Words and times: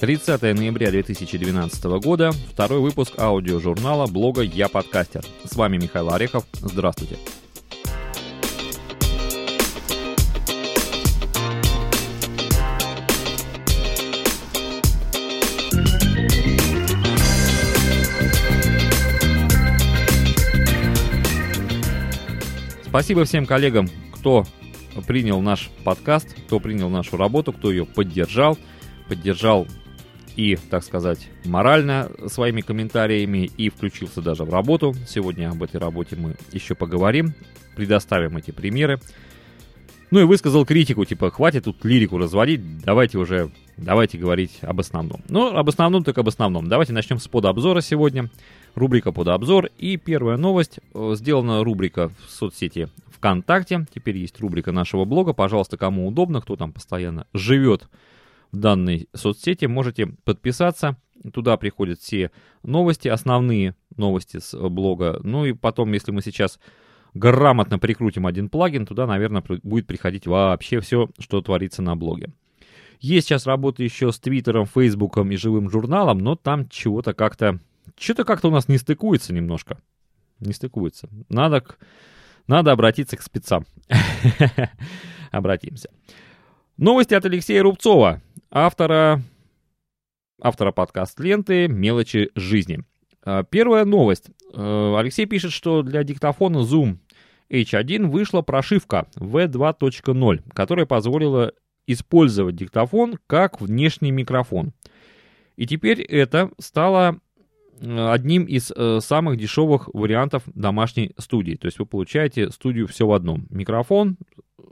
30 0.00 0.40
ноября 0.40 0.90
2012 0.90 1.84
года, 2.02 2.32
второй 2.32 2.80
выпуск 2.80 3.18
аудиожурнала 3.18 4.06
блога 4.06 4.40
«Я 4.40 4.70
подкастер». 4.70 5.22
С 5.44 5.54
вами 5.56 5.76
Михаил 5.76 6.10
Орехов. 6.10 6.46
Здравствуйте. 6.54 7.18
Спасибо 22.86 23.26
всем 23.26 23.44
коллегам, 23.44 23.86
кто 24.14 24.46
принял 25.06 25.42
наш 25.42 25.68
подкаст, 25.84 26.32
кто 26.46 26.58
принял 26.58 26.88
нашу 26.88 27.18
работу, 27.18 27.52
кто 27.52 27.70
ее 27.70 27.84
поддержал. 27.84 28.56
Поддержал 29.06 29.66
и, 30.36 30.56
так 30.56 30.84
сказать, 30.84 31.28
морально 31.44 32.10
своими 32.26 32.60
комментариями 32.60 33.50
и 33.56 33.68
включился 33.68 34.22
даже 34.22 34.44
в 34.44 34.50
работу. 34.52 34.94
Сегодня 35.06 35.50
об 35.50 35.62
этой 35.62 35.80
работе 35.80 36.16
мы 36.16 36.36
еще 36.52 36.74
поговорим, 36.74 37.34
предоставим 37.76 38.36
эти 38.36 38.50
примеры. 38.50 39.00
Ну 40.10 40.20
и 40.20 40.24
высказал 40.24 40.66
критику, 40.66 41.04
типа, 41.04 41.30
хватит 41.30 41.64
тут 41.64 41.84
лирику 41.84 42.18
разводить, 42.18 42.78
давайте 42.78 43.16
уже, 43.16 43.52
давайте 43.76 44.18
говорить 44.18 44.58
об 44.62 44.80
основном. 44.80 45.22
Ну, 45.28 45.56
об 45.56 45.68
основном 45.68 46.02
так 46.02 46.18
об 46.18 46.26
основном. 46.26 46.68
Давайте 46.68 46.92
начнем 46.92 47.18
с 47.18 47.28
подобзора 47.28 47.80
сегодня 47.80 48.28
рубрика 48.74 49.12
под 49.12 49.28
обзор. 49.28 49.68
И 49.78 49.96
первая 49.96 50.36
новость. 50.36 50.80
Э, 50.94 51.12
сделана 51.14 51.62
рубрика 51.62 52.08
в 52.08 52.30
соцсети 52.30 52.88
ВКонтакте. 53.12 53.86
Теперь 53.94 54.16
есть 54.16 54.40
рубрика 54.40 54.72
нашего 54.72 55.04
блога. 55.04 55.32
Пожалуйста, 55.32 55.76
кому 55.76 56.08
удобно, 56.08 56.40
кто 56.40 56.56
там 56.56 56.72
постоянно 56.72 57.26
живет 57.32 57.88
в 58.52 58.56
данной 58.56 59.08
соцсети, 59.14 59.66
можете 59.66 60.06
подписаться. 60.24 60.96
Туда 61.32 61.56
приходят 61.56 62.00
все 62.00 62.30
новости, 62.62 63.08
основные 63.08 63.74
новости 63.96 64.38
с 64.38 64.56
блога. 64.56 65.20
Ну 65.22 65.44
и 65.44 65.52
потом, 65.52 65.92
если 65.92 66.12
мы 66.12 66.22
сейчас 66.22 66.58
грамотно 67.12 67.78
прикрутим 67.78 68.26
один 68.26 68.48
плагин, 68.48 68.86
туда, 68.86 69.06
наверное, 69.06 69.42
будет 69.62 69.86
приходить 69.86 70.26
вообще 70.26 70.80
все, 70.80 71.10
что 71.18 71.42
творится 71.42 71.82
на 71.82 71.96
блоге. 71.96 72.32
Есть 73.00 73.28
сейчас 73.28 73.46
работа 73.46 73.82
еще 73.82 74.12
с 74.12 74.18
Твиттером, 74.18 74.66
Фейсбуком 74.66 75.30
и 75.30 75.36
живым 75.36 75.70
журналом, 75.70 76.18
но 76.18 76.36
там 76.36 76.68
чего-то 76.68 77.14
как-то 77.14 77.60
что-то 77.98 78.24
как-то 78.24 78.48
у 78.48 78.50
нас 78.50 78.68
не 78.68 78.78
стыкуется 78.78 79.32
немножко. 79.32 79.78
Не 80.38 80.52
стыкуется. 80.52 81.08
Надо, 81.28 81.60
к... 81.60 81.78
Надо 82.46 82.72
обратиться 82.72 83.16
к 83.16 83.22
спецам. 83.22 83.66
Обратимся. 85.30 85.90
Новости 86.76 87.12
от 87.12 87.26
Алексея 87.26 87.62
Рубцова, 87.62 88.22
автора, 88.50 89.22
автора 90.40 90.72
подкаст 90.72 91.18
ленты 91.20 91.68
«Мелочи 91.68 92.30
жизни». 92.34 92.84
А, 93.22 93.44
первая 93.44 93.84
новость. 93.84 94.30
А, 94.54 94.98
Алексей 94.98 95.26
пишет, 95.26 95.52
что 95.52 95.82
для 95.82 96.04
диктофона 96.04 96.58
Zoom 96.58 96.98
H1 97.50 98.06
вышла 98.06 98.42
прошивка 98.42 99.06
V2.0, 99.16 100.42
которая 100.52 100.86
позволила 100.86 101.52
использовать 101.86 102.56
диктофон 102.56 103.18
как 103.26 103.60
внешний 103.60 104.10
микрофон. 104.10 104.72
И 105.56 105.66
теперь 105.66 106.00
это 106.02 106.50
стало 106.58 107.20
Э, 107.80 108.12
одним 108.12 108.44
из 108.44 108.70
э, 108.70 109.00
самых 109.00 109.38
дешевых 109.38 109.88
вариантов 109.92 110.42
домашней 110.46 111.12
студии. 111.18 111.54
То 111.54 111.66
есть 111.66 111.78
вы 111.78 111.86
получаете 111.86 112.50
студию 112.50 112.86
все 112.86 113.06
в 113.06 113.12
одном. 113.12 113.46
Микрофон, 113.50 114.16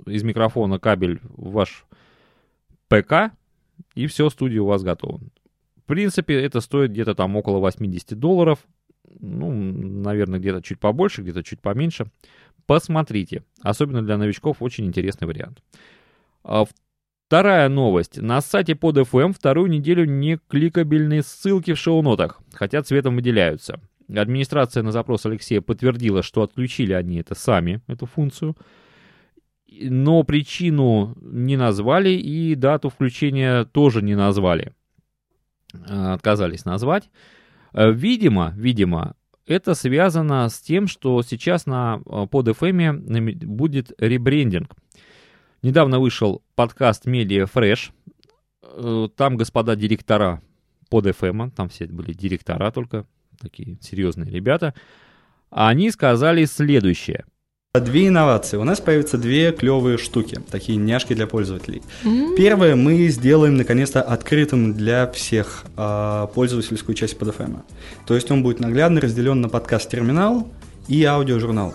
из 0.06 0.22
микрофона 0.22 0.78
кабель 0.78 1.20
в 1.22 1.52
ваш 1.52 1.86
ПК, 2.88 3.32
и 3.98 4.06
все, 4.06 4.30
студия 4.30 4.62
у 4.62 4.66
вас 4.66 4.82
готова. 4.82 5.20
В 5.76 5.82
принципе, 5.86 6.40
это 6.40 6.60
стоит 6.60 6.92
где-то 6.92 7.14
там 7.14 7.34
около 7.36 7.58
80 7.58 8.18
долларов. 8.18 8.60
Ну, 9.18 9.50
наверное, 9.50 10.38
где-то 10.38 10.62
чуть 10.62 10.78
побольше, 10.78 11.22
где-то 11.22 11.42
чуть 11.42 11.60
поменьше. 11.60 12.06
Посмотрите. 12.66 13.42
Особенно 13.62 14.02
для 14.02 14.16
новичков 14.16 14.58
очень 14.60 14.86
интересный 14.86 15.26
вариант. 15.26 15.62
А 16.44 16.64
Вторая 17.26 17.68
новость. 17.68 18.16
На 18.22 18.40
сайте 18.40 18.74
под 18.74 18.96
FM 18.96 19.34
вторую 19.34 19.68
неделю 19.68 20.06
не 20.06 20.38
кликабельные 20.48 21.22
ссылки 21.22 21.74
в 21.74 21.78
шоу-нотах, 21.78 22.40
хотя 22.54 22.82
цветом 22.82 23.16
выделяются. 23.16 23.80
Администрация 24.08 24.82
на 24.82 24.92
запрос 24.92 25.26
Алексея 25.26 25.60
подтвердила, 25.60 26.22
что 26.22 26.40
отключили 26.42 26.94
они 26.94 27.18
это 27.18 27.34
сами, 27.34 27.82
эту 27.86 28.06
функцию. 28.06 28.56
Но 29.70 30.22
причину 30.22 31.16
не 31.20 31.56
назвали 31.56 32.10
и 32.10 32.54
дату 32.54 32.88
включения 32.88 33.64
тоже 33.64 34.02
не 34.02 34.14
назвали. 34.14 34.72
А, 35.86 36.14
отказались 36.14 36.64
назвать. 36.64 37.10
А, 37.72 37.90
видимо, 37.90 38.52
видимо, 38.56 39.14
это 39.46 39.74
связано 39.74 40.48
с 40.48 40.60
тем, 40.60 40.86
что 40.86 41.22
сейчас 41.22 41.66
на 41.66 42.00
а, 42.06 42.26
под 42.26 42.48
FM 42.48 43.44
будет 43.44 43.92
ребрендинг. 43.98 44.74
Недавно 45.62 45.98
вышел 45.98 46.42
подкаст 46.54 47.06
Media 47.06 47.50
Fresh. 47.52 47.90
Э, 48.62 49.08
там 49.16 49.36
господа 49.36 49.74
директора 49.74 50.40
под 50.88 51.06
FM, 51.06 51.50
там 51.50 51.68
все 51.68 51.86
были 51.86 52.12
директора 52.12 52.70
только, 52.70 53.06
такие 53.40 53.76
серьезные 53.80 54.30
ребята. 54.30 54.74
Они 55.50 55.90
сказали 55.90 56.44
следующее. 56.44 57.24
Две 57.80 58.08
инновации. 58.08 58.56
У 58.56 58.64
нас 58.64 58.80
появятся 58.80 59.18
две 59.18 59.52
клевые 59.52 59.98
штуки, 59.98 60.40
такие 60.50 60.78
няшки 60.78 61.14
для 61.14 61.26
пользователей. 61.26 61.82
Mm-hmm. 62.04 62.36
Первое, 62.36 62.76
мы 62.76 63.08
сделаем 63.08 63.56
наконец-то 63.56 64.02
открытым 64.02 64.74
для 64.74 65.10
всех 65.10 65.64
э, 65.76 66.26
пользовательскую 66.34 66.94
часть 66.94 67.18
под 67.18 67.28
FM. 67.28 67.58
То 68.06 68.14
есть 68.14 68.30
он 68.30 68.42
будет 68.42 68.60
наглядно 68.60 69.00
разделен 69.00 69.40
на 69.40 69.48
подкаст-терминал 69.48 70.48
и 70.88 71.04
аудиожурнал. 71.04 71.74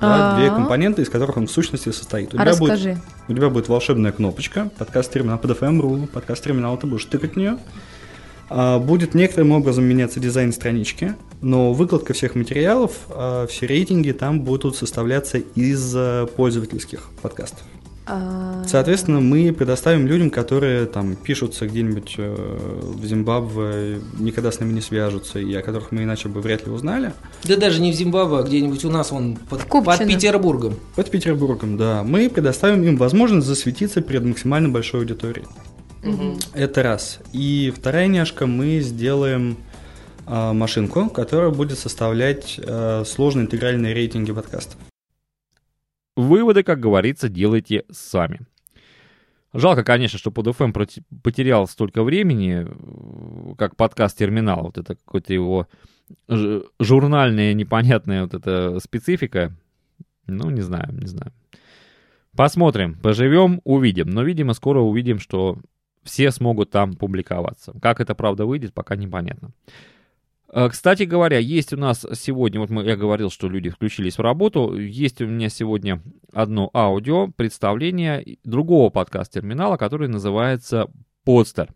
Да, 0.00 0.36
две 0.36 0.48
компоненты, 0.48 1.02
из 1.02 1.08
которых 1.08 1.36
он 1.36 1.46
в 1.46 1.50
сущности 1.50 1.90
состоит. 1.90 2.32
У, 2.32 2.36
а 2.36 2.42
тебя, 2.42 2.44
расскажи. 2.44 2.90
будет, 2.90 3.04
у 3.28 3.34
тебя 3.34 3.48
будет 3.48 3.68
волшебная 3.68 4.12
кнопочка, 4.12 4.70
подкаст-терминал 4.78 5.38
под 5.38 5.50
FM.ru, 5.52 6.06
подкаст-терминал, 6.06 6.76
ты 6.76 6.86
будешь 6.86 7.04
тыкать 7.06 7.34
в 7.34 7.36
нее. 7.36 7.58
А, 8.50 8.78
будет 8.78 9.14
некоторым 9.14 9.52
образом 9.52 9.84
меняться 9.84 10.20
дизайн 10.20 10.52
странички, 10.52 11.14
но 11.40 11.72
выкладка 11.72 12.12
всех 12.12 12.34
материалов, 12.34 12.92
а, 13.10 13.46
все 13.46 13.66
рейтинги 13.66 14.12
там 14.12 14.40
будут 14.40 14.76
составляться 14.76 15.38
из 15.38 15.92
а, 15.94 16.26
пользовательских 16.26 17.10
подкастов. 17.22 17.64
Соответственно, 18.66 19.20
мы 19.20 19.52
предоставим 19.52 20.06
людям, 20.06 20.30
которые 20.30 20.86
там 20.86 21.14
пишутся 21.14 21.66
где-нибудь 21.66 22.14
э, 22.16 22.58
в 22.94 23.04
Зимбабве, 23.04 24.00
никогда 24.18 24.50
с 24.50 24.60
нами 24.60 24.72
не 24.72 24.80
свяжутся, 24.80 25.38
и 25.38 25.54
о 25.54 25.60
которых 25.60 25.92
мы 25.92 26.04
иначе 26.04 26.28
бы 26.28 26.40
вряд 26.40 26.66
ли 26.66 26.72
узнали. 26.72 27.12
Да 27.44 27.56
даже 27.56 27.82
не 27.82 27.92
в 27.92 27.94
Зимбабве, 27.94 28.38
а 28.38 28.42
где-нибудь 28.42 28.84
у 28.86 28.90
нас 28.90 29.10
вон 29.10 29.36
под, 29.36 29.66
под 29.66 29.98
Петербургом. 29.98 30.76
Под 30.96 31.10
Петербургом, 31.10 31.76
да. 31.76 32.02
Мы 32.02 32.30
предоставим 32.30 32.82
им 32.82 32.96
возможность 32.96 33.46
засветиться 33.46 34.00
перед 34.00 34.24
максимально 34.24 34.70
большой 34.70 35.00
аудиторией. 35.00 35.46
Угу. 36.02 36.38
Это 36.54 36.82
раз. 36.82 37.20
И 37.32 37.72
вторая 37.74 38.06
няшка, 38.06 38.46
мы 38.46 38.80
сделаем 38.80 39.56
э, 40.26 40.52
машинку, 40.52 41.10
которая 41.10 41.50
будет 41.50 41.78
составлять 41.78 42.58
э, 42.62 43.04
сложные 43.04 43.44
интегральные 43.44 43.94
рейтинги 43.94 44.32
подкастов. 44.32 44.78
Выводы, 46.16 46.62
как 46.62 46.80
говорится, 46.80 47.28
делайте 47.28 47.84
сами. 47.90 48.40
Жалко, 49.54 49.82
конечно, 49.82 50.18
что 50.18 50.30
под 50.30 50.48
FM 50.48 50.72
потерял 51.22 51.66
столько 51.66 52.02
времени, 52.02 52.66
как 53.56 53.76
подкаст 53.76 54.18
терминал. 54.18 54.64
Вот 54.64 54.78
это 54.78 54.94
какой-то 54.94 55.32
его 55.32 55.68
журнальная 56.78 57.54
непонятная 57.54 58.22
вот 58.22 58.34
эта 58.34 58.78
специфика. 58.80 59.52
Ну, 60.26 60.50
не 60.50 60.60
знаю, 60.60 60.92
не 60.92 61.06
знаю. 61.06 61.32
Посмотрим, 62.36 62.94
поживем, 62.94 63.60
увидим. 63.64 64.10
Но, 64.10 64.22
видимо, 64.22 64.52
скоро 64.52 64.80
увидим, 64.80 65.18
что 65.18 65.58
все 66.08 66.30
смогут 66.32 66.70
там 66.70 66.94
публиковаться. 66.94 67.74
Как 67.82 68.00
это 68.00 68.14
правда 68.14 68.46
выйдет, 68.46 68.72
пока 68.72 68.96
непонятно. 68.96 69.50
Э, 70.50 70.68
кстати 70.70 71.02
говоря, 71.02 71.38
есть 71.38 71.72
у 71.72 71.76
нас 71.76 72.06
сегодня, 72.14 72.60
вот 72.60 72.70
я 72.84 72.96
говорил, 72.96 73.30
что 73.30 73.48
люди 73.48 73.68
включились 73.68 74.16
в 74.16 74.22
работу, 74.22 74.74
есть 74.78 75.20
у 75.20 75.26
меня 75.26 75.50
сегодня 75.50 76.02
одно 76.32 76.70
аудио 76.72 77.28
представление 77.28 78.38
другого 78.42 78.88
подкаст-терминала, 78.88 79.76
который 79.76 80.08
называется 80.08 80.90
«Подстер». 81.24 81.68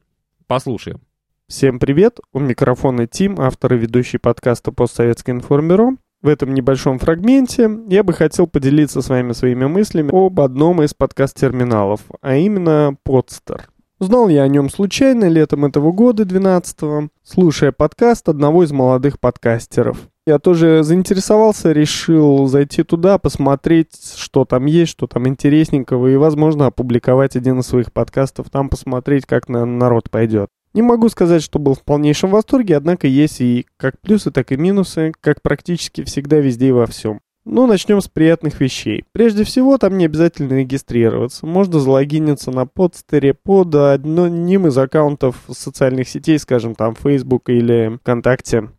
Послушаем. 0.46 1.00
Всем 1.46 1.78
привет, 1.78 2.18
у 2.32 2.40
микрофона 2.40 3.06
Тим, 3.06 3.38
автор 3.38 3.74
и 3.74 3.78
ведущий 3.78 4.18
подкаста 4.18 4.72
«Постсоветское 4.72 5.34
информбюро». 5.34 5.96
В 6.22 6.28
этом 6.28 6.54
небольшом 6.54 7.00
фрагменте 7.00 7.68
я 7.88 8.04
бы 8.04 8.12
хотел 8.12 8.46
поделиться 8.46 9.02
с 9.02 9.08
вами 9.08 9.32
своими 9.32 9.66
мыслями 9.66 10.10
об 10.14 10.40
одном 10.40 10.80
из 10.80 10.94
подкаст-терминалов, 10.94 12.00
а 12.20 12.36
именно 12.36 12.96
Podster. 13.04 13.62
Узнал 14.02 14.28
я 14.28 14.42
о 14.42 14.48
нем 14.48 14.68
случайно 14.68 15.28
летом 15.28 15.64
этого 15.64 15.92
года, 15.92 16.24
12-го, 16.24 17.10
слушая 17.22 17.70
подкаст 17.70 18.28
одного 18.28 18.64
из 18.64 18.72
молодых 18.72 19.20
подкастеров. 19.20 19.96
Я 20.26 20.40
тоже 20.40 20.82
заинтересовался, 20.82 21.70
решил 21.70 22.48
зайти 22.48 22.82
туда, 22.82 23.18
посмотреть, 23.18 24.14
что 24.16 24.44
там 24.44 24.66
есть, 24.66 24.90
что 24.90 25.06
там 25.06 25.28
интересненького, 25.28 26.08
и, 26.08 26.16
возможно, 26.16 26.66
опубликовать 26.66 27.36
один 27.36 27.60
из 27.60 27.66
своих 27.66 27.92
подкастов, 27.92 28.50
там 28.50 28.70
посмотреть, 28.70 29.24
как 29.24 29.48
на 29.48 29.64
народ 29.64 30.10
пойдет. 30.10 30.48
Не 30.74 30.82
могу 30.82 31.08
сказать, 31.08 31.44
что 31.44 31.60
был 31.60 31.74
в 31.74 31.84
полнейшем 31.84 32.30
восторге, 32.30 32.78
однако 32.78 33.06
есть 33.06 33.40
и 33.40 33.66
как 33.76 34.00
плюсы, 34.00 34.32
так 34.32 34.50
и 34.50 34.56
минусы, 34.56 35.12
как 35.20 35.42
практически 35.42 36.02
всегда 36.02 36.38
везде 36.38 36.70
и 36.70 36.72
во 36.72 36.86
всем. 36.86 37.20
Ну, 37.44 37.66
начнем 37.66 38.00
с 38.00 38.06
приятных 38.06 38.60
вещей. 38.60 39.04
Прежде 39.10 39.42
всего, 39.42 39.76
там 39.76 39.98
не 39.98 40.04
обязательно 40.04 40.52
регистрироваться. 40.52 41.44
Можно 41.44 41.80
залогиниться 41.80 42.52
на 42.52 42.66
подстере 42.66 43.34
под 43.34 43.74
одним 43.74 44.68
из 44.68 44.78
аккаунтов 44.78 45.42
социальных 45.50 46.08
сетей, 46.08 46.38
скажем, 46.38 46.76
там, 46.76 46.94
Facebook 46.94 47.48
или 47.48 47.98
ВКонтакте. 48.00 48.70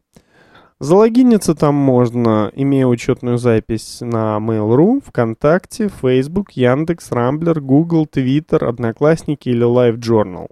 Залогиниться 0.79 1.55
там 1.55 1.75
можно, 1.75 2.51
имея 2.55 2.87
учетную 2.87 3.37
запись 3.37 3.99
на 3.99 4.37
Mail.ru, 4.37 5.01
ВКонтакте, 5.05 5.89
Facebook, 6.01 6.51
Яндекс, 6.51 7.11
Рамблер, 7.11 7.59
Google, 7.59 8.05
Twitter, 8.05 8.65
Одноклассники 8.65 9.49
или 9.49 9.65
LiveJournal. 9.65 10.49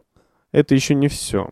Это 0.52 0.76
еще 0.76 0.96
не 0.96 1.08
все. 1.08 1.50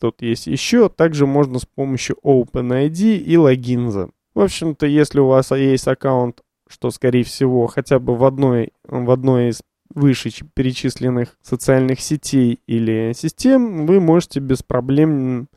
Тут 0.00 0.20
есть 0.20 0.48
еще, 0.48 0.88
также 0.88 1.26
можно 1.26 1.60
с 1.60 1.64
помощью 1.64 2.16
OpenID 2.24 3.18
и 3.18 3.36
логинза. 3.36 4.10
В 4.34 4.40
общем-то, 4.40 4.86
если 4.86 5.20
у 5.20 5.26
вас 5.26 5.50
есть 5.50 5.86
аккаунт, 5.86 6.42
что, 6.68 6.90
скорее 6.90 7.24
всего, 7.24 7.66
хотя 7.66 7.98
бы 7.98 8.16
в 8.16 8.24
одной, 8.24 8.72
в 8.84 9.10
одной 9.10 9.48
из 9.48 9.60
выше 9.94 10.30
перечисленных 10.54 11.36
социальных 11.42 12.00
сетей 12.00 12.60
или 12.66 13.12
систем, 13.14 13.86
вы 13.86 14.00
можете 14.00 14.40
без 14.40 14.62
проблем 14.62 15.48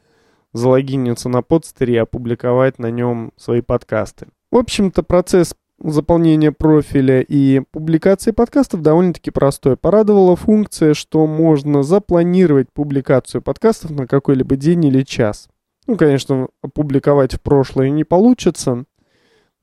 залогиниться 0.51 1.29
на 1.29 1.41
подстере 1.41 1.95
и 1.95 1.97
опубликовать 1.97 2.79
на 2.79 2.91
нем 2.91 3.31
свои 3.37 3.61
подкасты. 3.61 4.27
В 4.51 4.57
общем-то, 4.57 5.03
процесс 5.03 5.55
заполнения 5.79 6.51
профиля 6.51 7.21
и 7.21 7.61
публикации 7.71 8.31
подкастов 8.31 8.81
довольно-таки 8.81 9.31
простой. 9.31 9.75
Порадовала 9.75 10.35
функция, 10.35 10.93
что 10.93 11.27
можно 11.27 11.83
запланировать 11.83 12.71
публикацию 12.71 13.41
подкастов 13.41 13.91
на 13.91 14.07
какой-либо 14.07 14.55
день 14.55 14.85
или 14.85 15.03
час. 15.03 15.49
Ну, 15.87 15.97
конечно, 15.97 16.47
опубликовать 16.61 17.35
в 17.35 17.41
прошлое 17.41 17.89
не 17.89 18.03
получится, 18.03 18.85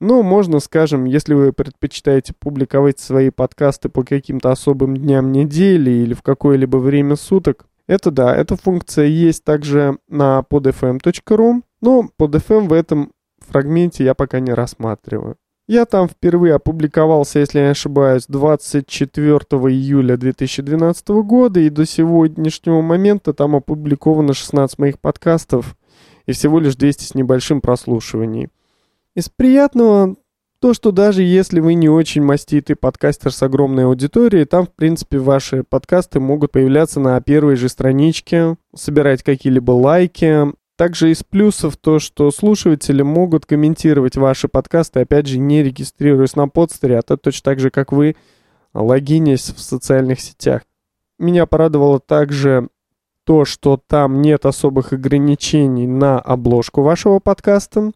но 0.00 0.22
можно, 0.22 0.58
скажем, 0.58 1.04
если 1.04 1.34
вы 1.34 1.52
предпочитаете 1.52 2.34
публиковать 2.38 2.98
свои 2.98 3.30
подкасты 3.30 3.88
по 3.88 4.02
каким-то 4.02 4.50
особым 4.50 4.96
дням 4.96 5.30
недели 5.30 5.90
или 5.90 6.12
в 6.12 6.22
какое-либо 6.22 6.78
время 6.78 7.16
суток, 7.16 7.66
это 7.86 8.10
да, 8.10 8.34
эта 8.34 8.56
функция 8.56 9.06
есть 9.06 9.44
также 9.44 9.98
на 10.08 10.44
podfm.ru, 10.48 11.62
но 11.80 12.08
podfm 12.18 12.68
в 12.68 12.72
этом 12.72 13.12
фрагменте 13.38 14.04
я 14.04 14.14
пока 14.14 14.40
не 14.40 14.52
рассматриваю. 14.52 15.36
Я 15.68 15.84
там 15.84 16.08
впервые 16.08 16.54
опубликовался, 16.54 17.38
если 17.38 17.60
я 17.60 17.66
не 17.66 17.70
ошибаюсь, 17.70 18.26
24 18.26 19.36
июля 19.36 20.16
2012 20.16 21.08
года, 21.08 21.60
и 21.60 21.70
до 21.70 21.86
сегодняшнего 21.86 22.82
момента 22.82 23.32
там 23.32 23.54
опубликовано 23.54 24.34
16 24.34 24.78
моих 24.78 24.98
подкастов 24.98 25.76
и 26.26 26.32
всего 26.32 26.60
лишь 26.60 26.76
200 26.76 27.04
с 27.04 27.14
небольшим 27.14 27.60
прослушиваний. 27.60 28.48
Из 29.14 29.28
приятного 29.28 30.16
то, 30.62 30.74
что 30.74 30.92
даже 30.92 31.24
если 31.24 31.58
вы 31.58 31.74
не 31.74 31.88
очень 31.88 32.22
маститый 32.22 32.76
подкастер 32.76 33.32
с 33.32 33.42
огромной 33.42 33.84
аудиторией, 33.86 34.44
там, 34.44 34.66
в 34.66 34.72
принципе, 34.72 35.18
ваши 35.18 35.64
подкасты 35.64 36.20
могут 36.20 36.52
появляться 36.52 37.00
на 37.00 37.20
первой 37.20 37.56
же 37.56 37.68
страничке, 37.68 38.56
собирать 38.72 39.24
какие-либо 39.24 39.72
лайки. 39.72 40.52
Также 40.76 41.10
из 41.10 41.24
плюсов 41.24 41.76
то, 41.76 41.98
что 41.98 42.30
слушатели 42.30 43.02
могут 43.02 43.44
комментировать 43.44 44.16
ваши 44.16 44.46
подкасты, 44.46 45.00
опять 45.00 45.26
же, 45.26 45.38
не 45.38 45.64
регистрируясь 45.64 46.36
на 46.36 46.46
подстере, 46.46 46.98
а 46.98 47.02
то 47.02 47.16
точно 47.16 47.50
так 47.50 47.58
же, 47.58 47.70
как 47.70 47.90
вы, 47.90 48.14
логинясь 48.72 49.50
в 49.50 49.60
социальных 49.60 50.20
сетях. 50.20 50.62
Меня 51.18 51.46
порадовало 51.46 51.98
также 51.98 52.68
то, 53.24 53.44
что 53.44 53.80
там 53.86 54.22
нет 54.22 54.46
особых 54.46 54.92
ограничений 54.92 55.86
на 55.86 56.18
обложку 56.18 56.82
вашего 56.82 57.18
подкаста. 57.18 57.92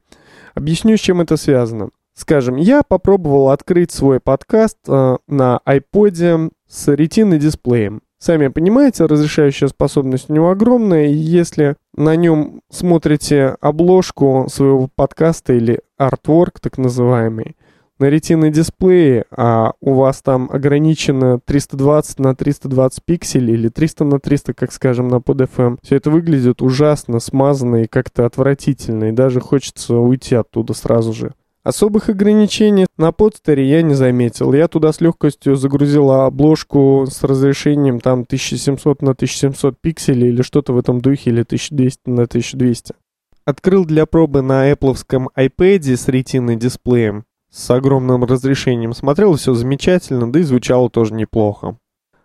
Объясню, 0.54 0.96
с 0.96 1.00
чем 1.00 1.20
это 1.20 1.36
связано. 1.36 1.90
Скажем, 2.14 2.56
я 2.56 2.82
попробовал 2.82 3.50
открыть 3.50 3.92
свой 3.92 4.20
подкаст 4.20 4.78
э, 4.88 5.16
на 5.28 5.60
iPod 5.66 6.50
с 6.66 6.94
ретиной 6.94 7.38
дисплеем. 7.38 8.00
Сами 8.18 8.48
понимаете, 8.48 9.04
разрешающая 9.04 9.68
способность 9.68 10.30
у 10.30 10.32
него 10.32 10.50
огромная, 10.50 11.08
и 11.08 11.14
если 11.14 11.76
на 11.94 12.16
нем 12.16 12.62
смотрите 12.70 13.56
обложку 13.60 14.46
своего 14.48 14.88
подкаста 14.94 15.52
или 15.52 15.80
артворк 15.98 16.58
так 16.60 16.78
называемый, 16.78 17.56
на 17.98 18.06
ретиной 18.06 18.50
дисплее, 18.50 19.24
а 19.30 19.72
у 19.80 19.94
вас 19.94 20.22
там 20.22 20.48
ограничено 20.52 21.40
320 21.44 22.18
на 22.18 22.34
320 22.34 23.04
пикселей 23.04 23.54
или 23.54 23.68
300 23.68 24.04
на 24.04 24.20
300, 24.20 24.54
как 24.54 24.72
скажем, 24.72 25.08
на 25.08 25.20
под 25.20 25.40
FM, 25.40 25.78
все 25.82 25.96
это 25.96 26.10
выглядит 26.10 26.62
ужасно, 26.62 27.20
смазанно 27.20 27.82
и 27.82 27.86
как-то 27.86 28.26
отвратительно, 28.26 29.04
и 29.04 29.12
даже 29.12 29.40
хочется 29.40 29.96
уйти 29.96 30.34
оттуда 30.34 30.74
сразу 30.74 31.12
же. 31.12 31.32
Особых 31.66 32.08
ограничений 32.08 32.86
на 32.96 33.10
подстере 33.10 33.68
я 33.68 33.82
не 33.82 33.94
заметил. 33.94 34.52
Я 34.52 34.68
туда 34.68 34.92
с 34.92 35.00
легкостью 35.00 35.56
загрузила 35.56 36.26
обложку 36.26 37.06
с 37.10 37.24
разрешением 37.24 37.98
там 37.98 38.20
1700 38.20 39.02
на 39.02 39.10
1700 39.10 39.76
пикселей 39.80 40.28
или 40.28 40.42
что-то 40.42 40.72
в 40.72 40.78
этом 40.78 41.00
духе, 41.00 41.30
или 41.30 41.40
1200 41.42 42.08
на 42.08 42.22
1200. 42.22 42.94
Открыл 43.44 43.84
для 43.84 44.06
пробы 44.06 44.42
на 44.42 44.70
Apple 44.70 44.96
iPad 45.36 45.96
с 45.96 46.06
ретиной 46.06 46.54
дисплеем 46.54 47.24
с 47.50 47.70
огромным 47.70 48.24
разрешением. 48.24 48.92
Смотрел 48.92 49.34
все 49.34 49.54
замечательно, 49.54 50.30
да 50.30 50.40
и 50.40 50.42
звучало 50.42 50.90
тоже 50.90 51.14
неплохо. 51.14 51.76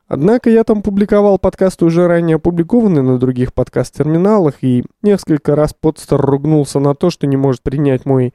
Однако 0.08 0.50
я 0.50 0.66
там 0.66 0.82
публиковал 0.82 1.40
подкасты 1.40 1.86
уже 1.86 2.06
ранее 2.06 2.36
опубликованные 2.36 3.02
на 3.02 3.18
других 3.18 3.54
подкаст-терминалах, 3.54 4.56
и 4.62 4.84
несколько 5.02 5.56
раз 5.56 5.74
подстер 5.74 6.20
ругнулся 6.20 6.80
на 6.80 6.96
то, 6.96 7.10
что 7.10 7.28
не 7.28 7.38
может 7.38 7.64
принять 7.64 8.06
мой 8.06 8.34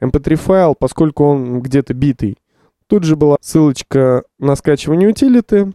mp3-файл, 0.00 0.76
поскольку 0.78 1.24
он 1.24 1.62
где-то 1.62 1.94
битый. 1.94 2.38
Тут 2.86 3.02
же 3.02 3.16
была 3.16 3.38
ссылочка 3.40 4.22
на 4.38 4.54
скачивание 4.54 5.08
утилиты, 5.08 5.72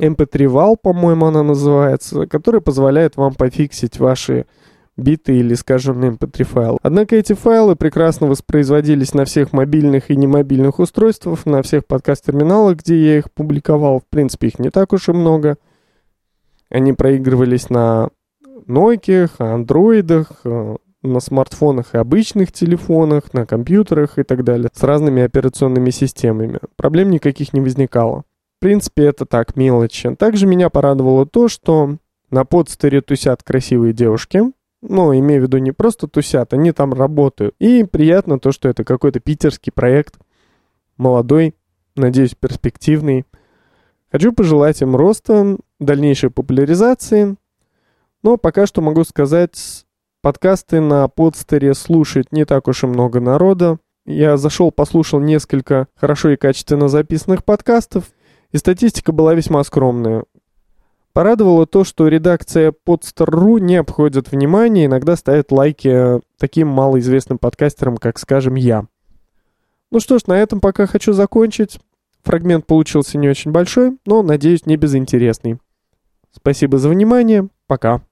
mp3-вал, 0.00 0.76
по-моему, 0.76 1.26
она 1.26 1.42
называется, 1.44 2.26
которая 2.26 2.60
позволяет 2.60 3.16
вам 3.16 3.34
пофиксить 3.34 4.00
ваши 4.00 4.46
биты 4.96 5.36
или, 5.38 5.54
скажем, 5.54 6.02
mp3 6.02 6.44
файл. 6.44 6.78
Однако 6.82 7.16
эти 7.16 7.32
файлы 7.32 7.76
прекрасно 7.76 8.26
воспроизводились 8.26 9.14
на 9.14 9.24
всех 9.24 9.52
мобильных 9.52 10.10
и 10.10 10.16
немобильных 10.16 10.78
устройствах, 10.78 11.46
на 11.46 11.62
всех 11.62 11.86
подкаст-терминалах, 11.86 12.78
где 12.78 12.96
я 12.96 13.18
их 13.18 13.32
публиковал. 13.32 14.00
В 14.00 14.06
принципе, 14.06 14.48
их 14.48 14.58
не 14.58 14.70
так 14.70 14.92
уж 14.92 15.08
и 15.08 15.12
много. 15.12 15.56
Они 16.70 16.92
проигрывались 16.92 17.70
на 17.70 18.10
Nokia, 18.66 19.30
андроидах, 19.38 20.40
э, 20.44 20.76
на 21.02 21.20
смартфонах 21.20 21.94
и 21.94 21.98
обычных 21.98 22.52
телефонах, 22.52 23.34
на 23.34 23.46
компьютерах 23.46 24.18
и 24.18 24.22
так 24.22 24.42
далее, 24.42 24.70
с 24.72 24.82
разными 24.82 25.22
операционными 25.22 25.90
системами. 25.90 26.60
Проблем 26.76 27.10
никаких 27.10 27.52
не 27.52 27.60
возникало. 27.60 28.24
В 28.58 28.60
принципе, 28.60 29.04
это 29.04 29.26
так, 29.26 29.56
мелочи. 29.56 30.14
Также 30.14 30.46
меня 30.46 30.70
порадовало 30.70 31.26
то, 31.26 31.48
что 31.48 31.98
на 32.30 32.44
подстере 32.44 33.02
тусят 33.02 33.42
красивые 33.42 33.92
девушки. 33.92 34.42
Ну, 34.86 35.16
имею 35.18 35.40
в 35.40 35.44
виду 35.44 35.58
не 35.58 35.72
просто 35.72 36.08
тусят, 36.08 36.52
они 36.52 36.72
там 36.72 36.92
работают. 36.92 37.54
И 37.58 37.84
приятно 37.84 38.38
то, 38.38 38.52
что 38.52 38.68
это 38.68 38.84
какой-то 38.84 39.18
питерский 39.18 39.72
проект. 39.72 40.18
Молодой, 40.98 41.54
надеюсь, 41.96 42.34
перспективный. 42.34 43.24
Хочу 44.12 44.32
пожелать 44.32 44.82
им 44.82 44.94
роста, 44.94 45.56
дальнейшей 45.80 46.30
популяризации. 46.30 47.36
Но 48.22 48.36
пока 48.36 48.66
что 48.66 48.82
могу 48.82 49.04
сказать 49.04 49.84
Подкасты 50.24 50.80
на 50.80 51.06
подстере 51.06 51.74
слушает 51.74 52.32
не 52.32 52.46
так 52.46 52.66
уж 52.66 52.82
и 52.82 52.86
много 52.86 53.20
народа. 53.20 53.76
Я 54.06 54.38
зашел, 54.38 54.70
послушал 54.70 55.20
несколько 55.20 55.86
хорошо 55.94 56.30
и 56.30 56.36
качественно 56.36 56.88
записанных 56.88 57.44
подкастов, 57.44 58.04
и 58.50 58.56
статистика 58.56 59.12
была 59.12 59.34
весьма 59.34 59.62
скромная. 59.64 60.24
Порадовало 61.14 61.64
то, 61.64 61.84
что 61.84 62.08
редакция 62.08 62.72
Podster.ru 62.72 63.60
не 63.60 63.76
обходит 63.76 64.32
внимания, 64.32 64.86
иногда 64.86 65.14
ставит 65.14 65.52
лайки 65.52 66.20
таким 66.38 66.66
малоизвестным 66.66 67.38
подкастерам, 67.38 67.98
как, 67.98 68.18
скажем, 68.18 68.56
я. 68.56 68.88
Ну 69.92 70.00
что 70.00 70.18
ж, 70.18 70.26
на 70.26 70.32
этом 70.32 70.60
пока 70.60 70.88
хочу 70.88 71.12
закончить. 71.12 71.78
Фрагмент 72.24 72.66
получился 72.66 73.16
не 73.16 73.28
очень 73.28 73.52
большой, 73.52 73.96
но, 74.04 74.24
надеюсь, 74.24 74.66
не 74.66 74.76
безинтересный. 74.76 75.60
Спасибо 76.32 76.78
за 76.78 76.88
внимание. 76.88 77.48
Пока. 77.68 78.02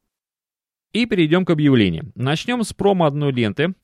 И 0.93 1.05
перейдем 1.07 1.45
к 1.45 1.51
объявлениям. 1.51 2.13
Начнем 2.15 2.63
с 2.63 2.73
промо 2.73 3.07
одной 3.07 3.33
ленты. 3.33 3.75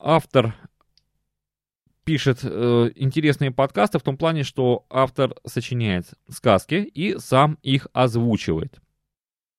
Автор 0.00 0.56
пишет 2.06 2.38
э, 2.42 2.90
интересные 2.94 3.50
подкасты 3.50 3.98
в 3.98 4.02
том 4.02 4.16
плане, 4.16 4.44
что 4.44 4.86
автор 4.88 5.34
сочиняет 5.44 6.06
сказки 6.30 6.76
и 6.76 7.18
сам 7.18 7.58
их 7.62 7.88
озвучивает. 7.92 8.80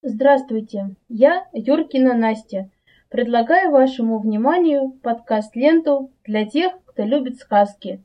Здравствуйте, 0.02 0.96
я 1.10 1.48
Юркина 1.54 2.16
Настя. 2.16 2.72
Предлагаю 3.10 3.72
вашему 3.72 4.20
вниманию 4.20 4.90
подкаст-ленту 5.04 6.12
для 6.26 6.46
тех, 6.46 6.74
кто 6.86 7.04
любит 7.04 7.38
сказки. 7.38 8.04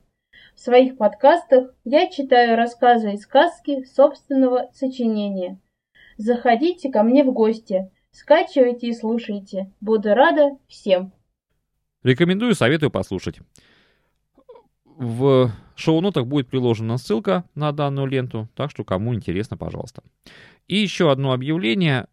В 0.53 0.59
своих 0.59 0.97
подкастах 0.97 1.73
я 1.83 2.07
читаю 2.11 2.55
рассказы 2.55 3.13
и 3.13 3.17
сказки 3.17 3.83
собственного 3.85 4.69
сочинения– 4.73 5.57
Заходите 6.17 6.91
ко 6.91 7.03
мне 7.03 7.23
в 7.23 7.31
гости. 7.31 7.89
Скачивайте 8.11 8.87
и 8.87 8.93
слушайте. 8.93 9.71
Буду 9.81 10.13
рада 10.13 10.51
всем. 10.67 11.11
Рекомендую, 12.03 12.53
советую 12.53 12.91
послушать. 12.91 13.39
В 14.97 15.51
шоу-нотах 15.75 16.27
будет 16.27 16.47
приложена 16.47 16.97
ссылка 16.97 17.43
на 17.55 17.71
данную 17.71 18.07
ленту, 18.07 18.47
так 18.55 18.71
что 18.71 18.83
кому 18.83 19.13
интересно, 19.13 19.57
пожалуйста. 19.57 20.03
И 20.67 20.77
еще 20.77 21.11
одно 21.11 21.33
объявление. 21.33 22.07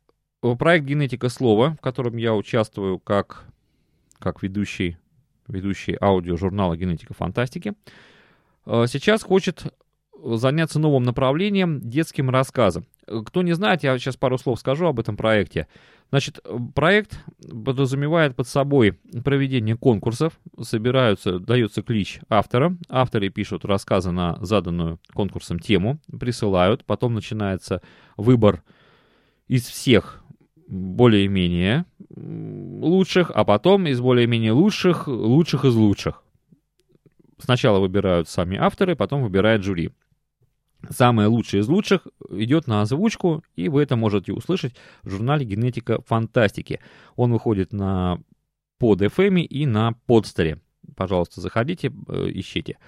Проект 0.59 0.87
«Генетика 0.87 1.29
слова», 1.29 1.77
в 1.79 1.83
котором 1.83 2.17
я 2.17 2.35
участвую 2.35 2.99
как, 2.99 3.45
как 4.19 4.43
ведущий, 4.43 4.97
ведущий 5.47 5.99
аудиожурнала 6.01 6.79
«Генетика 6.79 7.13
фантастики», 7.13 7.75
э, 8.65 8.87
сейчас 8.89 9.23
хочет 9.23 9.67
заняться 10.23 10.79
новым 10.79 11.03
направлением 11.03 11.81
детским 11.81 12.31
рассказом. 12.31 12.87
Кто 13.27 13.43
не 13.43 13.53
знает, 13.53 13.83
я 13.83 13.99
сейчас 13.99 14.17
пару 14.17 14.39
слов 14.39 14.61
скажу 14.61 14.87
об 14.87 15.01
этом 15.01 15.17
проекте. 15.17 15.67
Значит, 16.11 16.41
проект 16.75 17.25
подразумевает 17.49 18.35
под 18.37 18.49
собой 18.49 18.99
проведение 19.25 19.77
конкурсов, 19.77 20.39
собираются, 20.61 21.39
дается 21.39 21.83
клич 21.83 22.21
автора, 22.29 22.77
авторы 22.89 23.29
пишут 23.29 23.65
рассказы 23.65 24.11
на 24.11 24.37
заданную 24.41 24.99
конкурсом 25.13 25.59
тему, 25.61 26.01
присылают, 26.19 26.85
потом 26.85 27.15
начинается 27.15 27.81
выбор 28.17 28.63
из 29.47 29.67
всех 29.67 30.23
более-менее 30.67 31.85
лучших, 32.09 33.31
а 33.35 33.45
потом 33.45 33.87
из 33.87 34.01
более-менее 34.01 34.53
лучших, 34.53 35.09
лучших 35.09 35.65
из 35.65 35.75
лучших. 35.75 36.23
Сначала 37.39 37.79
выбирают 37.79 38.29
сами 38.29 38.57
авторы, 38.57 38.95
потом 38.95 39.23
выбирает 39.23 39.63
жюри 39.65 39.91
самое 40.89 41.29
лучшее 41.29 41.61
из 41.61 41.69
лучших 41.69 42.07
идет 42.31 42.67
на 42.67 42.83
озвучку, 42.83 43.43
и 43.57 43.69
вы 43.69 43.83
это 43.83 43.97
можете 43.97 44.33
услышать 44.33 44.75
в 45.03 45.11
журнале 45.11 45.45
«Генетика 45.45 46.01
фантастики». 46.07 46.81
Он 47.17 47.33
выходит 47.33 47.73
на 47.73 48.21
под 48.79 49.03
FM 49.03 49.41
и 49.43 49.67
на 49.67 49.93
подстере. 50.07 50.61
Пожалуйста, 50.97 51.41
заходите, 51.41 51.93
э, 52.09 52.31
ищите. 52.33 52.79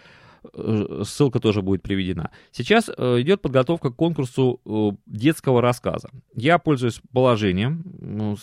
Э, 0.55 1.03
ссылка 1.05 1.39
тоже 1.39 1.61
будет 1.63 1.83
приведена. 1.83 2.31
Сейчас 2.51 2.89
э, 2.89 3.21
идет 3.21 3.43
подготовка 3.43 3.91
к 3.91 3.97
конкурсу 3.97 4.99
детского 5.07 5.61
рассказа. 5.61 6.11
Я 6.35 6.59
пользуюсь 6.59 7.01
положением, 7.13 7.85
ну, 8.01 8.37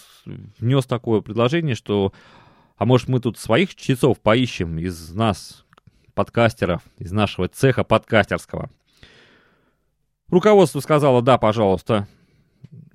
внес 0.59 0.85
такое 0.85 1.21
предложение, 1.21 1.75
что 1.75 2.13
а 2.77 2.85
может 2.85 3.09
мы 3.09 3.19
тут 3.19 3.37
своих 3.37 3.75
чтецов 3.75 4.19
поищем 4.21 4.79
из 4.79 5.13
нас, 5.13 5.65
подкастеров, 6.13 6.81
из 6.97 7.11
нашего 7.11 7.49
цеха 7.49 7.83
подкастерского. 7.83 8.69
Руководство 10.29 10.79
сказало, 10.79 11.21
да, 11.21 11.37
пожалуйста, 11.37 12.07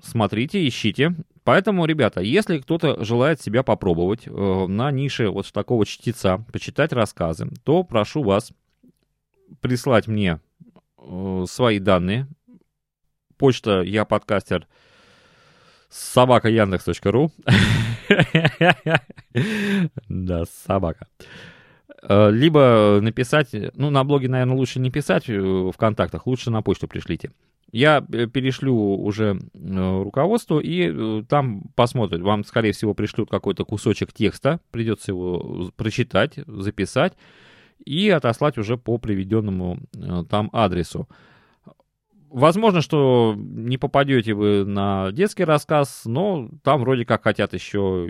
смотрите, 0.01 0.65
ищите. 0.67 1.15
Поэтому, 1.43 1.85
ребята, 1.85 2.21
если 2.21 2.57
кто-то 2.57 3.03
желает 3.03 3.41
себя 3.41 3.61
попробовать 3.61 4.25
э, 4.25 4.31
на 4.67 4.89
нише 4.91 5.29
вот 5.29 5.51
такого 5.53 5.85
чтеца, 5.85 6.43
почитать 6.51 6.91
рассказы, 6.91 7.47
то 7.63 7.83
прошу 7.83 8.23
вас 8.23 8.51
прислать 9.61 10.07
мне 10.07 10.39
э, 10.97 11.45
свои 11.47 11.79
данные. 11.79 12.27
Почта 13.37 13.81
я 13.81 14.05
подкастер 14.05 14.67
собака 15.89 16.49
яндекс.ру. 16.49 17.31
Да, 20.07 20.45
собака. 20.45 21.07
Э, 22.07 22.29
либо 22.29 22.99
написать, 23.01 23.49
ну, 23.75 23.89
на 23.89 24.03
блоге, 24.03 24.29
наверное, 24.29 24.55
лучше 24.55 24.79
не 24.79 24.91
писать 24.91 25.27
э, 25.27 25.39
в 25.39 25.73
контактах, 25.77 26.27
лучше 26.27 26.51
на 26.51 26.61
почту 26.61 26.87
пришлите. 26.87 27.31
Я 27.71 28.05
э, 28.11 28.27
перешлю 28.27 28.75
уже 28.75 29.39
руководству, 29.53 30.59
и 30.59 31.23
там 31.23 31.63
посмотрят. 31.75 32.21
Вам, 32.21 32.43
скорее 32.43 32.73
всего, 32.73 32.93
пришлют 32.93 33.29
какой-то 33.29 33.65
кусочек 33.65 34.13
текста, 34.13 34.59
придется 34.71 35.11
его 35.11 35.71
прочитать, 35.75 36.39
записать 36.45 37.13
и 37.83 38.09
отослать 38.09 38.57
уже 38.57 38.77
по 38.77 38.97
приведенному 38.97 39.79
там 40.29 40.49
адресу. 40.53 41.09
Возможно, 42.29 42.81
что 42.81 43.35
не 43.37 43.77
попадете 43.77 44.33
вы 44.33 44.65
на 44.65 45.11
детский 45.11 45.43
рассказ, 45.43 46.01
но 46.05 46.49
там 46.63 46.81
вроде 46.81 47.05
как 47.05 47.23
хотят 47.23 47.53
еще, 47.53 48.09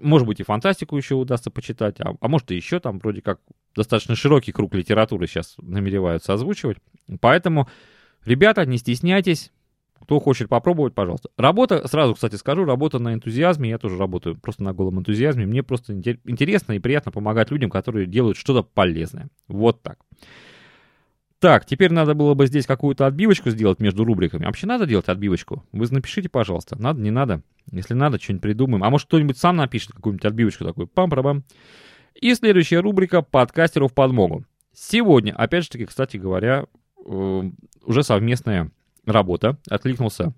может 0.00 0.26
быть, 0.26 0.40
и 0.40 0.44
фантастику 0.44 0.96
еще 0.96 1.14
удастся 1.14 1.50
почитать, 1.50 2.00
а, 2.00 2.14
а 2.20 2.28
может 2.28 2.50
и 2.50 2.56
еще 2.56 2.80
там 2.80 2.98
вроде 2.98 3.22
как 3.22 3.40
достаточно 3.74 4.16
широкий 4.16 4.52
круг 4.52 4.74
литературы 4.74 5.26
сейчас 5.26 5.56
намереваются 5.58 6.32
озвучивать. 6.32 6.78
Поэтому, 7.20 7.68
ребята, 8.24 8.66
не 8.66 8.78
стесняйтесь, 8.78 9.52
кто 10.00 10.18
хочет 10.18 10.48
попробовать, 10.48 10.94
пожалуйста. 10.94 11.28
Работа, 11.36 11.86
сразу, 11.86 12.14
кстати, 12.14 12.34
скажу, 12.34 12.64
работа 12.64 12.98
на 12.98 13.14
энтузиазме, 13.14 13.70
я 13.70 13.78
тоже 13.78 13.98
работаю 13.98 14.36
просто 14.36 14.62
на 14.62 14.72
голом 14.72 14.98
энтузиазме. 14.98 15.46
Мне 15.46 15.62
просто 15.62 15.94
интересно 15.94 16.72
и 16.72 16.78
приятно 16.78 17.12
помогать 17.12 17.50
людям, 17.50 17.70
которые 17.70 18.06
делают 18.06 18.36
что-то 18.36 18.62
полезное. 18.62 19.28
Вот 19.46 19.82
так. 19.82 19.98
Так, 21.40 21.64
теперь 21.64 21.90
надо 21.90 22.12
было 22.12 22.34
бы 22.34 22.46
здесь 22.46 22.66
какую-то 22.66 23.06
отбивочку 23.06 23.48
сделать 23.48 23.80
между 23.80 24.04
рубриками. 24.04 24.44
Вообще 24.44 24.66
надо 24.66 24.84
делать 24.84 25.08
отбивочку? 25.08 25.64
Вы 25.72 25.86
напишите, 25.90 26.28
пожалуйста. 26.28 26.80
Надо, 26.80 27.00
не 27.00 27.10
надо. 27.10 27.42
Если 27.72 27.94
надо, 27.94 28.20
что-нибудь 28.20 28.42
придумаем. 28.42 28.84
А 28.84 28.90
может, 28.90 29.06
кто-нибудь 29.06 29.38
сам 29.38 29.56
напишет 29.56 29.92
какую-нибудь 29.92 30.26
отбивочку 30.26 30.64
такую. 30.64 30.86
Пам-парабам. 30.86 31.44
И 32.14 32.34
следующая 32.34 32.80
рубрика 32.80 33.22
«Подкастеру 33.22 33.88
в 33.88 33.94
подмогу». 33.94 34.44
Сегодня, 34.74 35.32
опять 35.32 35.64
же 35.64 35.70
таки, 35.70 35.86
кстати 35.86 36.18
говоря, 36.18 36.66
э, 37.06 37.42
уже 37.84 38.02
совместная 38.02 38.70
работа. 39.06 39.56
Откликнулся 39.70 40.34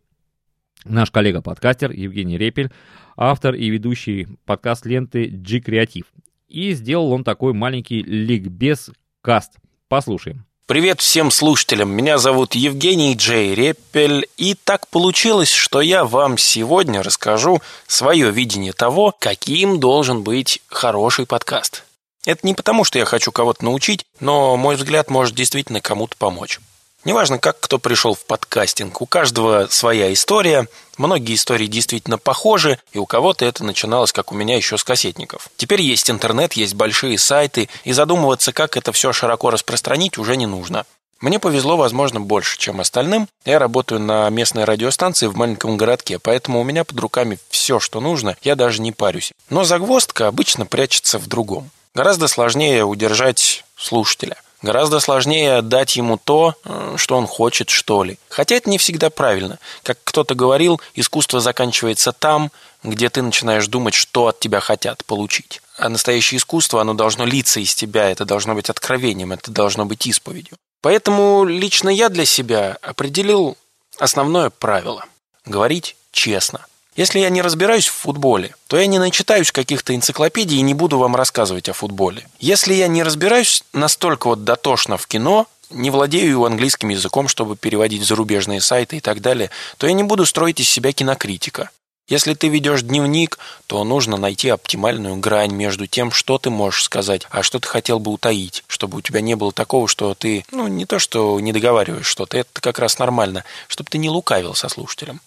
наш 0.84 1.10
коллега-подкастер 1.10 1.90
Евгений 1.90 2.38
Репель, 2.38 2.70
автор 3.16 3.56
и 3.56 3.68
ведущий 3.70 4.28
подкаст 4.44 4.86
ленты 4.86 5.26
G-Креатив. 5.26 6.04
И 6.46 6.72
сделал 6.74 7.10
он 7.10 7.24
такой 7.24 7.54
маленький 7.54 8.04
ликбез-каст. 8.04 9.58
Послушаем. 9.88 10.46
Привет 10.72 11.02
всем 11.02 11.30
слушателям, 11.30 11.90
меня 11.90 12.16
зовут 12.16 12.54
Евгений 12.54 13.14
Джей 13.14 13.54
Реппель, 13.54 14.26
и 14.38 14.54
так 14.54 14.88
получилось, 14.88 15.52
что 15.52 15.82
я 15.82 16.06
вам 16.06 16.38
сегодня 16.38 17.02
расскажу 17.02 17.60
свое 17.86 18.30
видение 18.30 18.72
того, 18.72 19.14
каким 19.18 19.80
должен 19.80 20.22
быть 20.22 20.62
хороший 20.68 21.26
подкаст. 21.26 21.84
Это 22.24 22.46
не 22.46 22.54
потому, 22.54 22.84
что 22.84 22.98
я 22.98 23.04
хочу 23.04 23.32
кого-то 23.32 23.66
научить, 23.66 24.06
но 24.18 24.56
мой 24.56 24.76
взгляд 24.76 25.10
может 25.10 25.34
действительно 25.34 25.82
кому-то 25.82 26.16
помочь. 26.16 26.58
Неважно, 27.04 27.38
как 27.38 27.58
кто 27.58 27.78
пришел 27.78 28.14
в 28.14 28.24
подкастинг, 28.24 29.00
у 29.00 29.06
каждого 29.06 29.66
своя 29.68 30.12
история, 30.12 30.68
многие 30.96 31.34
истории 31.34 31.66
действительно 31.66 32.16
похожи, 32.16 32.78
и 32.92 32.98
у 32.98 33.06
кого-то 33.06 33.44
это 33.44 33.64
начиналось, 33.64 34.12
как 34.12 34.30
у 34.30 34.36
меня, 34.36 34.56
еще 34.56 34.78
с 34.78 34.84
кассетников. 34.84 35.50
Теперь 35.56 35.80
есть 35.80 36.10
интернет, 36.10 36.52
есть 36.52 36.74
большие 36.74 37.18
сайты, 37.18 37.68
и 37.82 37.92
задумываться, 37.92 38.52
как 38.52 38.76
это 38.76 38.92
все 38.92 39.12
широко 39.12 39.50
распространить, 39.50 40.16
уже 40.16 40.36
не 40.36 40.46
нужно. 40.46 40.86
Мне 41.20 41.40
повезло, 41.40 41.76
возможно, 41.76 42.20
больше, 42.20 42.56
чем 42.58 42.80
остальным. 42.80 43.28
Я 43.44 43.58
работаю 43.58 44.00
на 44.00 44.28
местной 44.30 44.64
радиостанции 44.64 45.26
в 45.26 45.36
маленьком 45.36 45.76
городке, 45.76 46.20
поэтому 46.20 46.60
у 46.60 46.64
меня 46.64 46.84
под 46.84 46.98
руками 47.00 47.38
все, 47.48 47.80
что 47.80 48.00
нужно, 48.00 48.36
я 48.42 48.54
даже 48.54 48.80
не 48.80 48.92
парюсь. 48.92 49.32
Но 49.50 49.64
загвоздка 49.64 50.28
обычно 50.28 50.66
прячется 50.66 51.18
в 51.18 51.26
другом. 51.26 51.70
Гораздо 51.94 52.28
сложнее 52.28 52.84
удержать 52.84 53.64
слушателя– 53.76 54.36
Гораздо 54.62 55.00
сложнее 55.00 55.60
дать 55.60 55.96
ему 55.96 56.16
то, 56.16 56.54
э, 56.64 56.94
что 56.96 57.16
он 57.16 57.26
хочет, 57.26 57.68
что 57.68 58.04
ли. 58.04 58.18
Хотя 58.28 58.54
это 58.54 58.70
не 58.70 58.78
всегда 58.78 59.10
правильно. 59.10 59.58
Как 59.82 59.98
кто-то 60.04 60.36
говорил, 60.36 60.80
искусство 60.94 61.40
заканчивается 61.40 62.12
там, 62.12 62.52
где 62.84 63.10
ты 63.10 63.22
начинаешь 63.22 63.66
думать, 63.66 63.94
что 63.94 64.28
от 64.28 64.38
тебя 64.38 64.60
хотят 64.60 65.04
получить. 65.04 65.60
А 65.76 65.88
настоящее 65.88 66.38
искусство, 66.38 66.80
оно 66.80 66.94
должно 66.94 67.24
литься 67.24 67.58
из 67.58 67.74
тебя, 67.74 68.08
это 68.08 68.24
должно 68.24 68.54
быть 68.54 68.70
откровением, 68.70 69.32
это 69.32 69.50
должно 69.50 69.84
быть 69.84 70.06
исповедью. 70.06 70.56
Поэтому 70.80 71.44
лично 71.44 71.88
я 71.88 72.08
для 72.08 72.24
себя 72.24 72.78
определил 72.82 73.56
основное 73.98 74.50
правило– 74.50 75.04
говорить 75.44 75.96
честно. 76.12 76.66
Если 76.94 77.20
я 77.20 77.30
не 77.30 77.40
разбираюсь 77.40 77.86
в 77.88 77.94
футболе, 77.94 78.54
то 78.66 78.78
я 78.78 78.86
не 78.86 78.98
начитаюсь 78.98 79.50
каких-то 79.50 79.94
энциклопедий 79.94 80.58
и 80.58 80.62
не 80.62 80.74
буду 80.74 80.98
вам 80.98 81.16
рассказывать 81.16 81.70
о 81.70 81.72
футболе. 81.72 82.28
Если 82.38 82.74
я 82.74 82.86
не 82.86 83.02
разбираюсь 83.02 83.64
настолько 83.72 84.26
вот 84.26 84.44
дотошно 84.44 84.98
в 84.98 85.06
кино, 85.06 85.46
не 85.70 85.90
владею 85.90 86.44
английским 86.44 86.90
языком, 86.90 87.28
чтобы 87.28 87.56
переводить 87.56 88.04
зарубежные 88.04 88.60
сайты 88.60 88.98
и 88.98 89.00
так 89.00 89.22
далее, 89.22 89.50
то 89.78 89.86
я 89.86 89.94
не 89.94 90.02
буду 90.02 90.26
строить 90.26 90.60
из 90.60 90.68
себя 90.68 90.92
кинокритика. 90.92 91.70
Если 92.08 92.34
ты 92.34 92.48
ведешь 92.48 92.82
дневник, 92.82 93.38
то 93.66 93.82
нужно 93.84 94.18
найти 94.18 94.50
оптимальную 94.50 95.16
грань 95.16 95.54
между 95.54 95.86
тем, 95.86 96.10
что 96.10 96.36
ты 96.36 96.50
можешь 96.50 96.84
сказать, 96.84 97.26
а 97.30 97.42
что 97.42 97.58
ты 97.58 97.68
хотел 97.68 98.00
бы 98.00 98.10
утаить, 98.10 98.64
чтобы 98.66 98.98
у 98.98 99.00
тебя 99.00 99.22
не 99.22 99.34
было 99.34 99.52
такого, 99.52 99.88
что 99.88 100.14
ты, 100.14 100.44
ну, 100.50 100.66
не 100.66 100.84
то, 100.84 100.98
что 100.98 101.40
не 101.40 101.52
договариваешь 101.52 102.04
что-то, 102.04 102.36
это 102.36 102.60
как 102.60 102.80
раз 102.80 102.98
нормально, 102.98 103.44
чтобы 103.68 103.88
ты 103.88 103.96
не 103.96 104.10
лукавил 104.10 104.54
со 104.54 104.68
слушателем. 104.68 105.20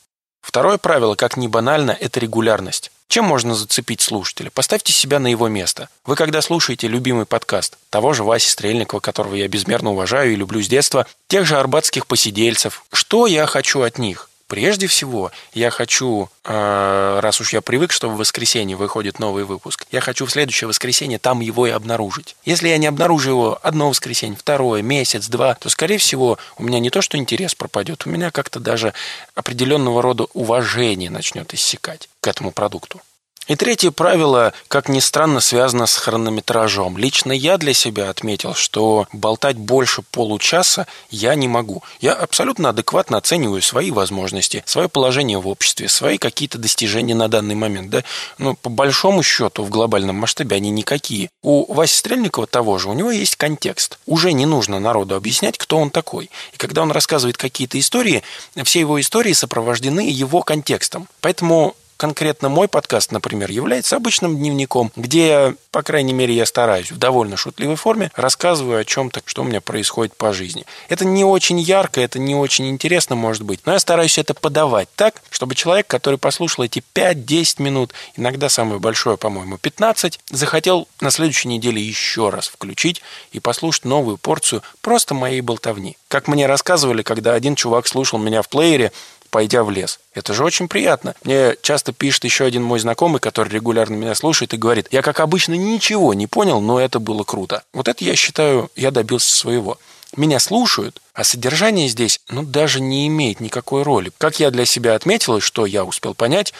Второе 0.45 0.77
правило, 0.77 1.15
как 1.15 1.37
ни 1.37 1.47
банально, 1.47 1.89
это 1.99 2.19
регулярность. 2.19 2.91
Чем 3.07 3.25
можно 3.25 3.55
зацепить 3.55 4.01
слушателя? 4.01 4.51
Поставьте 4.51 4.93
себя 4.93 5.17
на 5.17 5.25
его 5.25 5.47
место. 5.47 5.89
Вы 6.05 6.15
когда 6.15 6.39
слушаете 6.43 6.87
любимый 6.87 7.25
подкаст 7.25 7.79
того 7.89 8.13
же 8.13 8.23
Васи 8.23 8.51
Стрельникова, 8.51 8.99
которого 8.99 9.33
я 9.33 9.47
безмерно 9.47 9.91
уважаю 9.93 10.33
и 10.33 10.35
люблю 10.35 10.61
с 10.61 10.67
детства, 10.67 11.07
тех 11.27 11.47
же 11.47 11.57
арбатских 11.57 12.05
посидельцев, 12.05 12.85
что 12.93 13.25
я 13.25 13.47
хочу 13.47 13.81
от 13.81 13.97
них? 13.97 14.29
Прежде 14.47 14.85
всего, 14.85 15.31
я 15.53 15.71
хочу, 15.71 16.29
э, 16.43 17.19
раз 17.19 17.41
уж 17.41 17.51
я 17.53 17.61
привык, 17.61 17.91
что 17.91 18.09
в 18.09 18.17
воскресенье 18.17 18.77
выходит 18.77 19.17
новый 19.17 19.43
выпуск, 19.43 19.87
я 19.91 20.01
хочу 20.01 20.27
в 20.27 20.31
следующее 20.31 20.67
воскресенье 20.67 21.17
там 21.17 21.39
его 21.39 21.65
и 21.65 21.71
обнаружить. 21.71 22.35
Если 22.45 22.67
я 22.67 22.77
не 22.77 22.85
обнаружу 22.85 23.31
его 23.31 23.59
одно 23.63 23.89
воскресенье, 23.89 24.37
второе, 24.37 24.83
месяц, 24.83 25.27
два, 25.29 25.55
то, 25.55 25.69
скорее 25.69 25.97
всего, 25.97 26.37
у 26.59 26.63
меня 26.63 26.79
не 26.79 26.91
то, 26.91 27.01
что 27.01 27.17
интерес 27.17 27.55
пропадет, 27.55 28.05
у 28.05 28.09
меня 28.11 28.29
как-то 28.29 28.59
даже 28.59 28.93
определенного 29.33 30.03
рода 30.03 30.27
уважение 30.33 31.09
начнет 31.09 31.51
иссякать 31.55 32.07
к 32.21 32.27
этому 32.27 32.51
продукту. 32.51 33.01
И 33.47 33.55
третье 33.55 33.91
правило, 33.91 34.53
как 34.67 34.89
ни 34.89 34.99
странно, 34.99 35.39
связано 35.39 35.85
с 35.85 35.95
хронометражом. 35.97 36.97
Лично 36.97 37.31
я 37.31 37.57
для 37.57 37.75
себя 37.75 38.09
отметил, 38.09 38.55
что 38.55 39.07
болтать 39.13 39.57
больше 39.57 40.01
получаса 40.01 40.87
я 41.11 41.35
не 41.35 41.47
могу. 41.47 41.83
Я 42.01 42.13
абсолютно 42.13 42.69
адекватно 42.69 43.17
оцениваю 43.17 43.61
свои 43.61 43.91
возможности, 43.91 44.63
свое 44.65 44.89
положение 44.89 45.39
в 45.39 45.47
обществе, 45.47 45.89
свои 45.89 46.17
какие-то 46.17 46.57
достижения 46.57 47.13
на 47.13 47.27
данный 47.27 47.53
момент. 47.53 47.91
Да? 47.91 48.03
Но 48.39 48.55
по 48.55 48.71
большому 48.71 49.21
счету 49.21 49.63
в 49.63 49.69
глобальном 49.69 50.15
масштабе 50.15 50.55
они 50.55 50.71
никакие. 50.71 51.29
У 51.43 51.71
Васи 51.71 51.97
Стрельникова 51.97 52.47
того 52.47 52.79
же, 52.79 52.89
у 52.89 52.93
него 52.93 53.11
есть 53.11 53.35
контекст. 53.35 53.99
Уже 54.07 54.33
не 54.33 54.47
нужно 54.47 54.79
народу 54.79 55.15
объяснять, 55.15 55.59
кто 55.59 55.77
он 55.77 55.91
такой. 55.91 56.31
И 56.53 56.57
когда 56.57 56.81
он 56.81 56.91
рассказывает 56.91 57.37
какие-то 57.37 57.79
истории, 57.79 58.23
все 58.63 58.79
его 58.79 58.99
истории 58.99 59.33
сопровождены 59.33 60.09
его 60.09 60.41
контекстом. 60.41 61.07
Поэтому 61.21 61.75
конкретно 61.97 62.49
мой 62.49 62.67
подкаст, 62.67 63.11
например, 63.11 63.51
является 63.51 63.95
обычным 63.95 64.37
дневником, 64.37 64.91
где, 64.95 65.55
по 65.71 65.83
крайней 65.83 66.13
мере, 66.13 66.33
я 66.33 66.45
стараюсь 66.45 66.91
в 66.91 66.97
довольно 66.97 67.37
шутливой 67.37 67.75
форме 67.75 68.11
рассказываю 68.15 68.79
о 68.79 68.85
чем-то, 68.85 69.21
что 69.25 69.41
у 69.41 69.45
меня 69.45 69.61
происходит 69.61 70.15
по 70.15 70.33
жизни. 70.33 70.65
Это 70.89 71.05
не 71.05 71.23
очень 71.23 71.59
ярко, 71.59 72.01
это 72.01 72.19
не 72.19 72.35
очень 72.35 72.69
интересно, 72.69 73.15
может 73.15 73.43
быть, 73.43 73.61
но 73.65 73.73
я 73.73 73.79
стараюсь 73.79 74.17
это 74.17 74.33
подавать 74.33 74.89
так, 74.95 75.21
чтобы 75.29 75.55
человек, 75.55 75.87
который 75.87 76.17
послушал 76.17 76.63
эти 76.63 76.83
5-10 76.93 77.61
минут, 77.61 77.93
иногда 78.15 78.49
самое 78.49 78.79
большое, 78.79 79.17
по-моему, 79.17 79.57
15, 79.57 80.19
захотел 80.31 80.87
на 81.01 81.11
следующей 81.11 81.47
неделе 81.47 81.81
еще 81.81 82.29
раз 82.29 82.47
включить 82.47 83.01
и 83.31 83.39
послушать 83.39 83.85
новую 83.85 84.17
порцию 84.17 84.63
просто 84.81 85.13
моей 85.13 85.41
болтовни. 85.41 85.97
Как 86.07 86.27
мне 86.27 86.47
рассказывали, 86.47 87.03
когда 87.03 87.33
один 87.33 87.55
чувак 87.55 87.87
слушал 87.87 88.19
меня 88.19 88.41
в 88.41 88.49
плеере, 88.49 88.91
пойдя 89.35 89.65
в 89.65 89.69
лес. 89.69 89.99
Это 90.13 90.33
же 90.33 90.45
очень 90.45 90.69
приятно. 90.69 91.13
Мне 91.25 91.57
часто 91.61 91.91
пишет 91.91 92.23
еще 92.23 92.45
один 92.45 92.63
мой 92.63 92.79
знакомый, 92.79 93.19
который 93.19 93.49
регулярно 93.49 93.95
меня 93.95 94.15
слушает 94.15 94.53
и 94.53 94.57
говорит, 94.57 94.87
я, 94.91 95.01
как 95.01 95.19
обычно, 95.19 95.55
ничего 95.55 96.13
не 96.13 96.25
понял, 96.25 96.61
но 96.61 96.79
это 96.79 97.01
было 97.01 97.25
круто. 97.25 97.65
Вот 97.73 97.89
это, 97.89 98.01
я 98.05 98.15
считаю, 98.15 98.71
я 98.77 98.91
добился 98.91 99.35
своего. 99.35 99.77
Меня 100.15 100.39
слушают, 100.39 101.01
а 101.13 101.25
содержание 101.25 101.89
здесь, 101.89 102.21
ну, 102.29 102.43
даже 102.43 102.79
не 102.79 103.07
имеет 103.07 103.41
никакой 103.41 103.83
роли. 103.83 104.09
Как 104.17 104.39
я 104.39 104.51
для 104.51 104.65
себя 104.65 104.95
отметил, 104.95 105.35
и 105.35 105.41
что 105.41 105.65
я 105.65 105.83
успел 105.83 106.13
понять, 106.13 106.53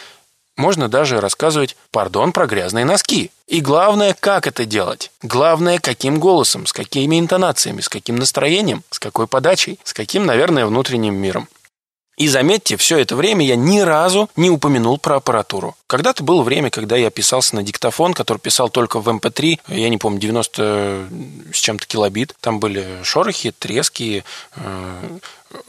можно 0.58 0.90
даже 0.90 1.22
рассказывать, 1.22 1.78
пардон, 1.92 2.34
про 2.34 2.46
грязные 2.46 2.84
носки. 2.84 3.32
И 3.48 3.62
главное, 3.62 4.14
как 4.20 4.48
это 4.48 4.66
делать. 4.66 5.12
Главное, 5.22 5.80
каким 5.80 6.20
голосом, 6.20 6.66
с 6.66 6.74
какими 6.74 7.18
интонациями, 7.18 7.80
с 7.80 7.88
каким 7.88 8.18
настроением, 8.18 8.84
с 8.90 9.00
какой 9.00 9.28
подачей, 9.28 9.80
с 9.86 9.94
каким, 9.94 10.26
наверное, 10.26 10.66
внутренним 10.66 11.16
миром. 11.16 11.48
И 12.18 12.30
заметьте, 12.30 12.78
все 12.78 12.98
это 13.00 13.16
время 13.16 13.46
я 13.46 13.58
ни 13.58 13.80
разу 13.80 14.30
не 14.38 14.50
упомянул 14.50 14.98
про 14.98 15.18
аппаратуру. 15.18 15.76
Когда-то 15.86 16.24
было 16.24 16.44
время, 16.44 16.70
когда 16.70 16.96
я 16.96 17.10
писался 17.10 17.56
на 17.56 17.64
диктофон, 17.64 18.14
который 18.14 18.38
писал 18.38 18.70
только 18.70 19.02
в 19.02 19.10
MP3, 19.10 19.60
эм 19.68 19.78
я 19.78 19.90
не 19.90 19.98
помню, 19.98 20.20
90 20.20 21.10
с 21.54 21.58
чем-то 21.58 21.86
килобит. 21.86 22.34
Там 22.40 22.60
были 22.62 23.04
шорохи, 23.04 23.52
трески, 23.52 24.24
э, 24.56 25.20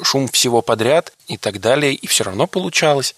шум 0.02 0.28
всего 0.28 0.62
подряд 0.62 1.12
и 1.26 1.36
так 1.36 1.60
далее, 1.60 1.94
и 1.94 2.06
все 2.06 2.22
равно 2.22 2.46
получалось. 2.46 3.16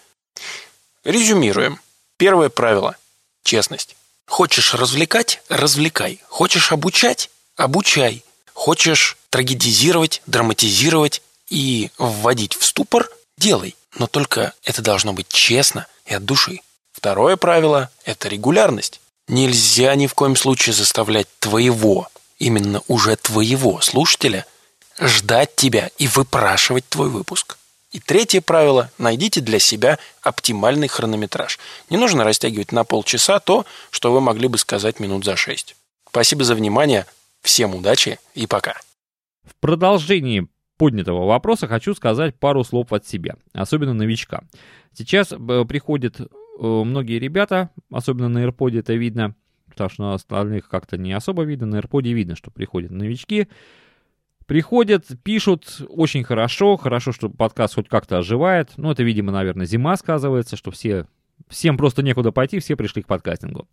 Резюмируем. 1.05 1.81
Первое 2.17 2.49
правило– 2.49 2.97
честность. 3.45 3.95
Хочешь 4.27 4.73
развлекать– 4.73 5.43
развлекай. 5.51 6.21
Хочешь 6.29 6.73
обучать– 6.73 7.31
обучай. 7.57 8.25
Хочешь 8.55 9.19
трагедизировать, 9.29 10.23
драматизировать 10.27 11.23
и 11.51 11.91
вводить 11.99 12.55
в 12.55 12.65
ступор– 12.65 13.11
делай, 13.39 13.77
но 13.97 14.07
только 14.07 14.53
это 14.65 14.83
должно 14.83 15.13
быть 15.13 15.29
честно 15.29 15.87
и 16.07 16.15
от 16.15 16.25
души. 16.25 16.61
Второе 16.93 17.37
правило– 17.37 17.91
это 18.05 18.29
регулярность. 18.29 19.01
Нельзя 19.29 19.95
ни 19.95 20.07
в 20.07 20.15
коем 20.15 20.37
случае 20.37 20.75
заставлять 20.75 21.29
твоего, 21.39 22.09
именно 22.39 22.83
уже 22.89 23.17
твоего 23.17 23.81
слушателя, 23.81 24.47
ждать 24.99 25.55
тебя 25.55 25.91
и 25.99 26.09
выпрашивать 26.09 26.89
твой 26.89 27.09
выпуск. 27.09 27.57
И 27.93 28.01
третье 28.01 28.41
правило– 28.41 28.91
найдите 28.99 29.41
для 29.41 29.59
себя 29.59 29.99
оптимальный 30.23 30.89
хронометраж. 30.89 31.59
Не 31.89 31.97
нужно 31.97 32.25
растягивать 32.25 32.73
на 32.73 32.85
полчаса 32.85 33.39
то, 33.39 33.65
что 33.91 34.13
вы 34.13 34.21
могли 34.21 34.49
бы 34.49 34.59
сказать 34.59 35.01
минут 35.01 35.25
за 35.25 35.37
шесть. 35.37 35.75
Спасибо 36.09 36.45
за 36.45 36.55
внимание, 36.55 37.07
всем 37.43 37.75
удачи 37.75 38.19
и 38.35 38.47
пока. 38.47 38.81
В 39.45 39.55
продолжении 39.61 40.47
поднятого 40.79 41.27
вопроса 41.27 41.67
хочу 41.67 41.95
сказать 41.95 42.35
пару 42.37 42.65
слов 42.65 42.93
от 42.93 43.07
себя, 43.07 43.37
особенно 43.53 43.93
новичка. 43.93 44.45
Сейчас 44.95 45.33
э, 45.33 45.65
приходят 45.69 46.21
э, 46.21 46.27
многие 46.61 47.19
ребята, 47.19 47.71
особенно 47.91 48.29
на 48.29 48.45
AirPod 48.45 48.79
это 48.79 48.95
видно, 48.95 49.35
потому 49.69 49.91
что 49.91 50.03
на 50.05 50.15
остальных 50.15 50.69
как-то 50.69 50.97
не 50.97 51.13
особо 51.13 51.43
видно, 51.43 51.67
на 51.67 51.81
AirPod 51.81 52.03
видно, 52.03 52.37
что 52.37 52.51
приходят 52.51 52.91
новички, 52.91 53.49
приходят, 54.47 55.05
пишут 55.23 55.83
очень 55.89 56.25
хорошо, 56.25 56.77
хорошо, 56.77 57.13
что 57.13 57.29
подкаст 57.29 57.75
хоть 57.75 57.89
как-то 57.89 58.19
оживает, 58.19 58.71
ну 58.77 58.91
это, 58.91 59.03
видимо, 59.03 59.33
наверное, 59.33 59.67
зима 59.67 59.97
сказывается, 59.97 60.57
что 60.57 60.71
все, 60.71 61.07
всем 61.49 61.77
просто 61.77 62.03
некуда 62.03 62.33
пойти, 62.33 62.61
все 62.61 62.77
пришли 62.77 63.03
к 63.03 63.07
подкастингу. 63.07 63.69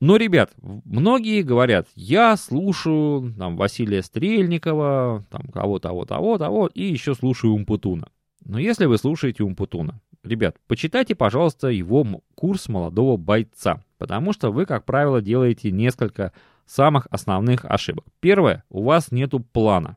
Но, 0.00 0.16
ребят, 0.16 0.52
многие 0.60 1.42
говорят, 1.42 1.88
я 1.94 2.36
слушаю 2.36 3.32
там, 3.38 3.56
Василия 3.56 4.02
Стрельникова, 4.02 5.24
там, 5.30 5.46
кого 5.52 5.78
того, 5.78 6.04
того, 6.04 6.36
того, 6.36 6.66
и 6.66 6.82
еще 6.84 7.14
слушаю 7.14 7.54
Умпутуна. 7.54 8.08
Но 8.44 8.58
если 8.58 8.86
вы 8.86 8.98
слушаете 8.98 9.44
Умпутуна, 9.44 10.00
ребят, 10.22 10.56
почитайте, 10.66 11.14
пожалуйста, 11.14 11.68
его 11.68 12.04
курс 12.34 12.68
молодого 12.68 13.16
бойца, 13.16 13.82
потому 13.98 14.32
что 14.32 14.50
вы, 14.50 14.66
как 14.66 14.84
правило, 14.84 15.22
делаете 15.22 15.70
несколько 15.70 16.32
самых 16.66 17.06
основных 17.10 17.64
ошибок. 17.64 18.04
Первое, 18.20 18.64
у 18.68 18.82
вас 18.82 19.12
нету 19.12 19.40
плана. 19.40 19.96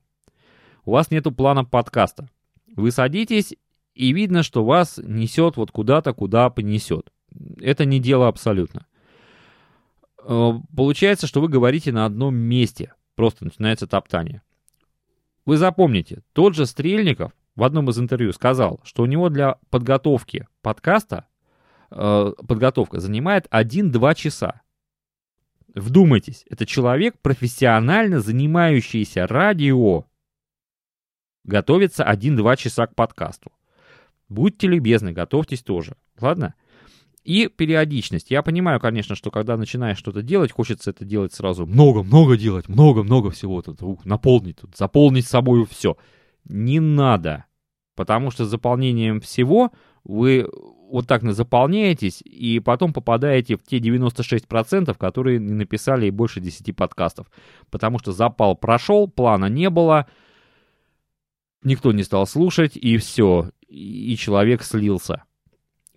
У 0.85 0.91
вас 0.91 1.11
нету 1.11 1.31
плана 1.31 1.65
подкаста. 1.65 2.29
Вы 2.75 2.91
садитесь, 2.91 3.55
и 3.95 4.13
видно, 4.13 4.43
что 4.43 4.63
вас 4.63 4.99
несет 5.03 5.57
вот 5.57 5.71
куда-то, 5.71 6.13
куда 6.13 6.49
понесет. 6.49 7.11
Это 7.59 7.83
не 7.83 7.99
дело 7.99 8.27
абсолютно. 8.27 8.85
Э, 10.27 10.51
получается, 10.75 11.25
что 11.25 11.39
вы 11.41 11.47
говорите 11.47 11.91
на 11.91 12.05
одном 12.05 12.35
месте. 12.35 12.93
Просто 13.15 13.45
начинается 13.45 13.87
топтание. 13.87 14.41
Вы 15.45 15.57
запомните, 15.57 16.21
тот 16.33 16.53
же 16.55 16.65
Стрельников 16.65 17.31
в 17.55 17.63
одном 17.63 17.89
из 17.89 17.97
интервью 17.97 18.33
сказал, 18.33 18.81
что 18.83 19.03
у 19.03 19.05
него 19.05 19.29
для 19.29 19.57
подготовки 19.69 20.45
подкаста 20.61 21.25
э, 21.89 22.33
подготовка 22.45 22.99
занимает 22.99 23.47
1-2 23.47 24.15
часа. 24.15 24.61
Вдумайтесь, 25.73 26.43
это 26.49 26.65
человек, 26.65 27.17
профессионально 27.21 28.19
занимающийся 28.19 29.25
радио, 29.27 30.05
готовится 31.45 32.03
1-2 32.03 32.57
часа 32.57 32.87
к 32.87 32.95
подкасту. 32.95 33.53
Будьте 34.27 34.67
любезны, 34.67 35.13
готовьтесь 35.13 35.63
тоже. 35.63 35.95
Ладно? 36.19 36.55
И 37.27 37.49
периодичность. 37.49 38.31
Я 38.31 38.41
понимаю, 38.41 38.79
конечно, 38.79 39.13
что 39.13 39.31
когда 39.31 39.57
начинаешь 39.57 39.97
что-то 39.97 40.21
делать, 40.21 40.53
хочется 40.53 40.91
это 40.91 41.03
делать 41.03 41.33
сразу 41.33 41.65
много-много 41.65 42.37
делать, 42.37 42.69
много-много 42.69 43.31
всего 43.31 43.61
тут, 43.61 44.05
наполнить 44.05 44.59
тут, 44.61 44.77
заполнить 44.77 45.27
собой 45.27 45.67
все. 45.69 45.97
Не 46.45 46.79
надо. 46.79 47.43
Потому 47.95 48.31
что 48.31 48.45
заполнением 48.45 49.19
всего 49.19 49.73
вы 50.05 50.49
вот 50.89 51.05
так 51.05 51.29
заполняетесь 51.33 52.21
и 52.21 52.61
потом 52.61 52.93
попадаете 52.93 53.57
в 53.57 53.63
те 53.63 53.79
96%, 53.79 54.97
которые 54.97 55.37
не 55.37 55.53
написали 55.53 56.05
и 56.05 56.11
больше 56.11 56.39
10 56.39 56.73
подкастов. 56.77 57.29
Потому 57.69 57.99
что 57.99 58.13
запал 58.13 58.55
прошел, 58.55 59.09
плана 59.09 59.47
не 59.47 59.69
было, 59.69 60.07
никто 61.61 61.91
не 61.91 62.03
стал 62.03 62.25
слушать, 62.25 62.77
и 62.77 62.95
все. 62.95 63.51
И 63.67 64.15
человек 64.15 64.63
слился. 64.63 65.23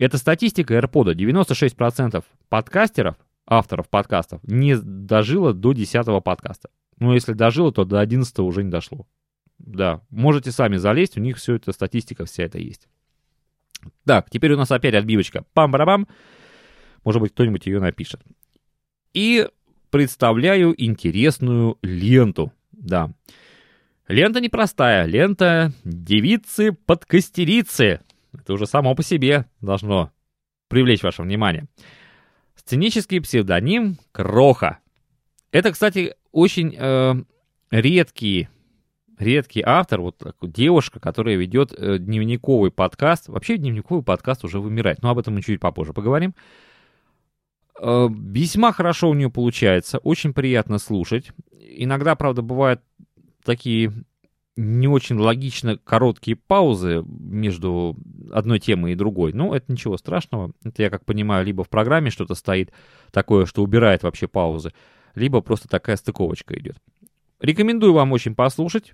Это 0.01 0.17
статистика 0.17 0.73
AirPod. 0.73 1.13
96% 1.13 2.25
подкастеров, 2.49 3.15
авторов 3.45 3.87
подкастов, 3.87 4.41
не 4.41 4.75
дожило 4.75 5.53
до 5.53 5.73
10 5.73 6.23
подкаста. 6.23 6.71
Ну, 6.97 7.13
если 7.13 7.33
дожило, 7.33 7.71
то 7.71 7.85
до 7.85 7.99
11 7.99 8.39
уже 8.39 8.63
не 8.63 8.71
дошло. 8.71 9.05
Да, 9.59 10.01
можете 10.09 10.51
сами 10.51 10.77
залезть, 10.77 11.19
у 11.19 11.21
них 11.21 11.37
все 11.37 11.53
это 11.53 11.71
статистика 11.71 12.25
вся 12.25 12.45
это 12.45 12.57
есть. 12.57 12.87
Так, 14.03 14.31
теперь 14.31 14.53
у 14.53 14.57
нас 14.57 14.71
опять 14.71 14.95
отбивочка. 14.95 15.45
Пам-барабам. 15.53 16.07
Может 17.03 17.21
быть, 17.21 17.33
кто-нибудь 17.33 17.67
ее 17.67 17.79
напишет. 17.79 18.23
И 19.13 19.47
представляю 19.91 20.73
интересную 20.83 21.77
ленту. 21.83 22.51
Да. 22.71 23.11
Лента 24.07 24.41
непростая. 24.41 25.05
Лента 25.05 25.73
девицы-подкастерицы. 25.83 27.99
Это 28.33 28.53
уже 28.53 28.65
само 28.65 28.95
по 28.95 29.03
себе 29.03 29.45
должно 29.59 30.11
привлечь 30.67 31.03
ваше 31.03 31.21
внимание. 31.21 31.67
Сценический 32.55 33.19
псевдоним 33.21 33.97
Кроха. 34.11 34.79
Это, 35.51 35.71
кстати, 35.71 36.15
очень 36.31 36.75
э, 36.77 37.15
редкий, 37.71 38.47
редкий 39.17 39.61
автор, 39.65 40.01
вот 40.01 40.21
девушка, 40.41 40.99
которая 40.99 41.35
ведет 41.35 41.73
э, 41.73 41.97
дневниковый 41.97 42.71
подкаст. 42.71 43.27
Вообще 43.27 43.57
дневниковый 43.57 44.03
подкаст 44.03 44.45
уже 44.45 44.59
вымирает, 44.59 45.01
но 45.01 45.09
об 45.09 45.19
этом 45.19 45.35
мы 45.35 45.41
чуть 45.41 45.59
попозже 45.59 45.93
поговорим. 45.93 46.33
Э, 47.79 48.07
весьма 48.09 48.71
хорошо 48.71 49.09
у 49.09 49.13
нее 49.13 49.29
получается, 49.29 49.97
очень 49.97 50.33
приятно 50.33 50.77
слушать. 50.77 51.31
Иногда, 51.59 52.15
правда, 52.15 52.41
бывают 52.41 52.81
такие 53.43 53.91
не 54.61 54.87
очень 54.87 55.17
логично 55.17 55.77
короткие 55.77 56.35
паузы 56.35 57.03
между 57.07 57.97
одной 58.31 58.59
темой 58.59 58.93
и 58.93 58.95
другой. 58.95 59.33
Но 59.33 59.55
это 59.55 59.71
ничего 59.71 59.97
страшного. 59.97 60.51
Это, 60.63 60.83
я 60.83 60.89
как 60.89 61.03
понимаю, 61.03 61.45
либо 61.45 61.63
в 61.63 61.69
программе 61.69 62.11
что-то 62.11 62.35
стоит 62.35 62.71
такое, 63.11 63.45
что 63.45 63.63
убирает 63.63 64.03
вообще 64.03 64.27
паузы, 64.27 64.71
либо 65.15 65.41
просто 65.41 65.67
такая 65.67 65.97
стыковочка 65.97 66.57
идет. 66.57 66.77
Рекомендую 67.39 67.93
вам 67.93 68.11
очень 68.11 68.35
послушать 68.35 68.93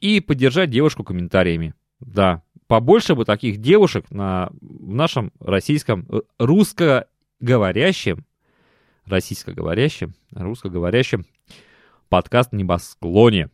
и 0.00 0.20
поддержать 0.20 0.70
девушку 0.70 1.04
комментариями. 1.04 1.74
Да, 2.00 2.42
побольше 2.66 3.14
бы 3.14 3.26
таких 3.26 3.58
девушек 3.58 4.10
на, 4.10 4.50
нашем 4.62 5.32
российском, 5.38 6.06
э, 6.08 6.20
русскоговорящем, 6.38 8.24
российскоговорящем, 9.04 10.14
русскоговорящем 10.32 11.26
подкаст 12.10 12.52
«Небосклоне». 12.52 13.48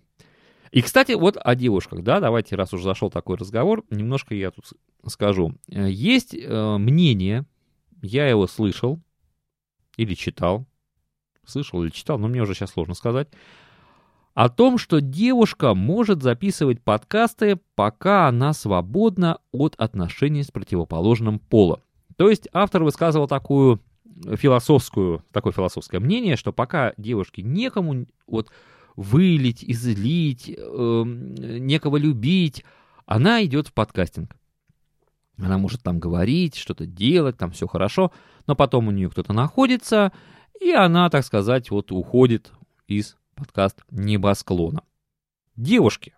И, 0.73 0.83
кстати, 0.83 1.13
вот 1.13 1.37
о 1.41 1.55
девушках, 1.55 2.03
да, 2.03 2.19
давайте, 2.19 2.57
раз 2.57 2.73
уже 2.73 2.83
зашел 2.83 3.11
такой 3.11 3.37
разговор, 3.37 3.85
немножко 3.91 4.35
я 4.35 4.51
тут 4.51 4.65
скажу. 5.07 5.55
Э, 5.71 5.89
есть 5.89 6.35
э, 6.35 6.77
мнение, 6.79 7.45
я 8.03 8.27
его 8.27 8.49
слышал 8.49 9.01
или 9.97 10.15
читал, 10.15 10.67
слышал 11.45 11.85
или 11.85 11.91
читал, 11.91 12.19
но 12.19 12.27
мне 12.29 12.43
уже 12.43 12.55
сейчас 12.55 12.73
сложно 12.73 12.95
сказать, 12.95 13.29
о 14.35 14.49
том, 14.49 14.77
что 14.77 15.01
девушка 15.01 15.75
может 15.75 16.23
записывать 16.23 16.83
подкасты, 16.83 17.59
пока 17.75 18.29
она 18.29 18.53
свободна 18.53 19.39
от 19.53 19.75
отношений 19.77 20.43
с 20.43 20.51
противоположным 20.51 21.39
полом. 21.39 21.81
То 22.17 22.29
есть 22.29 22.49
автор 22.53 22.83
высказывал 22.83 23.29
такую 23.29 23.81
философскую, 24.37 25.25
такое 25.33 25.53
философское 25.53 26.01
мнение, 26.01 26.37
что 26.37 26.53
пока 26.53 26.93
девушке 26.97 27.43
некому 27.43 28.07
вот 28.27 28.51
вылить, 28.97 29.63
излить, 29.65 30.49
э, 30.49 31.03
некого 31.05 31.97
любить, 31.97 32.65
она 33.05 33.45
идет 33.45 33.69
в 33.69 33.73
подкастинг. 33.73 34.37
Она 35.39 35.59
может 35.59 35.83
там 35.83 35.99
говорить, 35.99 36.57
что-то 36.57 36.87
делать, 36.87 37.37
там 37.37 37.51
все 37.51 37.67
хорошо, 37.67 38.11
но 38.47 38.57
потом 38.57 38.89
у 38.89 38.91
нее 38.91 39.11
кто-то 39.11 39.33
находится, 39.33 40.13
и 40.61 40.73
она, 40.73 41.11
так 41.11 41.25
сказать, 41.25 41.71
вот 41.71 41.93
уходит 41.93 42.53
из 42.87 43.17
подкаст 43.35 43.85
небосклона. 43.91 44.83
Девушки. 45.57 46.15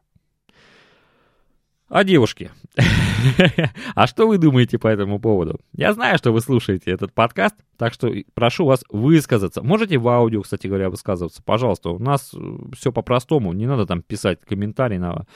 А 1.89 2.05
девушки. 2.05 2.51
а 3.95 4.07
что 4.07 4.29
вы 4.29 4.37
думаете 4.37 4.79
по 4.79 4.89
этому 4.89 5.19
поводу? 5.19 5.59
Я 5.73 5.95
знаю, 5.95 6.19
что 6.19 6.33
вы 6.33 6.43
слушаете 6.43 6.91
этот 6.91 7.15
подкаст, 7.15 7.55
так 7.79 7.95
что 7.95 8.13
прошу 8.35 8.67
вас 8.67 8.85
высказаться. 8.91 9.63
Можете 9.63 9.97
в 9.97 10.07
аудио, 10.07 10.43
кстати 10.43 10.67
говоря, 10.67 10.91
высказываться. 10.91 11.43
Пожалуйста, 11.43 11.91
у 11.91 11.99
нас 11.99 12.35
э, 12.35 12.39
все 12.75 12.93
по-простому. 12.93 13.55
Не 13.55 13.67
надо 13.67 13.87
там 13.87 14.03
писать 14.03 14.41
комментарий 14.43 14.99
на 14.99 15.27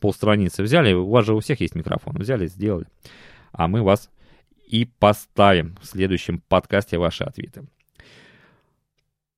полстраницы. 0.00 0.64
Взяли, 0.64 0.92
у 0.94 1.08
вас 1.08 1.26
же 1.26 1.34
у 1.34 1.40
всех 1.40 1.60
есть 1.60 1.76
микрофон. 1.76 2.16
Взяли, 2.18 2.48
сделали. 2.48 2.86
А 3.52 3.68
мы 3.68 3.82
вас 3.82 4.10
и 4.66 4.86
поставим 4.98 5.76
в 5.80 5.86
следующем 5.86 6.42
подкасте 6.48 6.98
ваши 6.98 7.22
ответы. 7.22 7.68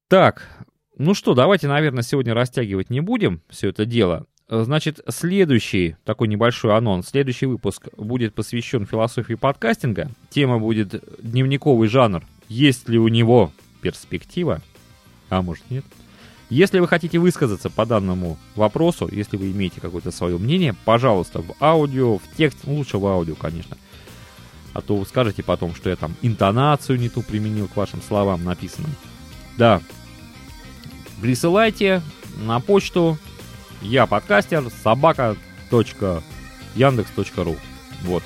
Так, 0.08 0.48
ну 0.96 1.12
что, 1.12 1.34
давайте, 1.34 1.68
наверное, 1.68 2.02
сегодня 2.02 2.32
растягивать 2.32 2.88
не 2.88 3.00
будем 3.00 3.42
все 3.50 3.68
это 3.68 3.84
дело. 3.84 4.26
Значит, 4.48 5.00
следующий 5.08 5.96
такой 6.04 6.28
небольшой 6.28 6.76
анонс, 6.76 7.08
следующий 7.08 7.46
выпуск 7.46 7.88
будет 7.96 8.32
посвящен 8.32 8.86
философии 8.86 9.34
подкастинга. 9.34 10.08
Тема 10.30 10.60
будет 10.60 11.02
дневниковый 11.20 11.88
жанр. 11.88 12.24
Есть 12.48 12.88
ли 12.88 12.96
у 12.96 13.08
него 13.08 13.52
перспектива? 13.80 14.62
А 15.30 15.42
может 15.42 15.68
нет? 15.68 15.84
Если 16.48 16.78
вы 16.78 16.86
хотите 16.86 17.18
высказаться 17.18 17.70
по 17.70 17.84
данному 17.86 18.38
вопросу, 18.54 19.08
если 19.10 19.36
вы 19.36 19.50
имеете 19.50 19.80
какое-то 19.80 20.12
свое 20.12 20.38
мнение, 20.38 20.76
пожалуйста, 20.84 21.42
в 21.42 21.56
аудио, 21.60 22.18
в 22.18 22.22
текст, 22.36 22.58
ну, 22.62 22.76
лучше 22.76 22.98
в 22.98 23.06
аудио, 23.06 23.34
конечно. 23.34 23.76
А 24.74 24.80
то 24.80 24.94
вы 24.94 25.04
скажете 25.06 25.42
потом, 25.42 25.74
что 25.74 25.90
я 25.90 25.96
там 25.96 26.14
интонацию 26.22 27.00
не 27.00 27.08
ту 27.08 27.22
применил 27.22 27.66
к 27.66 27.74
вашим 27.74 28.00
словам 28.00 28.44
написанным. 28.44 28.92
Да, 29.58 29.82
присылайте 31.20 32.00
на 32.36 32.60
почту 32.60 33.18
я 33.82 34.06
подкастер 34.06 34.64
собака. 34.82 35.36
Яндекс.ру. 36.74 37.56
Вот. 38.02 38.22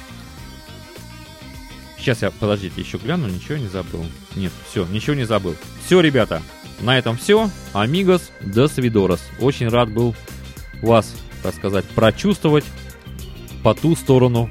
Сейчас 1.98 2.22
я, 2.22 2.30
подождите, 2.30 2.80
еще 2.80 2.98
гляну, 2.98 3.28
ничего 3.28 3.58
не 3.58 3.68
забыл. 3.68 4.04
Нет, 4.34 4.52
все, 4.68 4.86
ничего 4.86 5.14
не 5.14 5.24
забыл. 5.24 5.54
Все, 5.84 6.00
ребята, 6.00 6.42
на 6.80 6.98
этом 6.98 7.16
все. 7.16 7.50
Амигос, 7.72 8.30
до 8.40 8.68
свидорос. 8.68 9.20
Очень 9.38 9.68
рад 9.68 9.90
был 9.90 10.14
вас, 10.82 11.14
так 11.42 11.54
сказать, 11.54 11.84
прочувствовать 11.90 12.64
по 13.62 13.74
ту 13.74 13.94
сторону. 13.96 14.50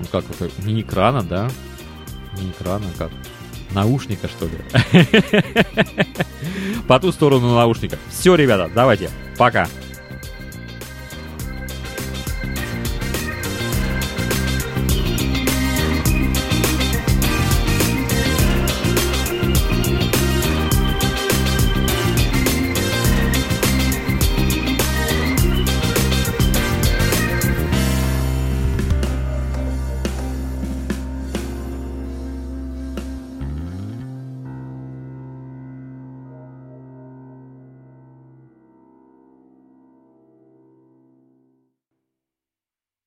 Ну 0.00 0.06
как 0.10 0.24
это, 0.28 0.50
не 0.62 0.82
экрана, 0.82 1.22
да? 1.22 1.50
Не 2.36 2.50
экрана, 2.50 2.86
как? 2.98 3.12
Наушника, 3.72 4.28
что 4.28 4.46
ли? 4.46 4.52
По 6.88 7.00
ту 7.00 7.12
сторону 7.12 7.54
наушника. 7.54 7.98
Все, 8.10 8.34
ребята, 8.34 8.70
давайте. 8.74 9.10
Пока. 9.36 9.68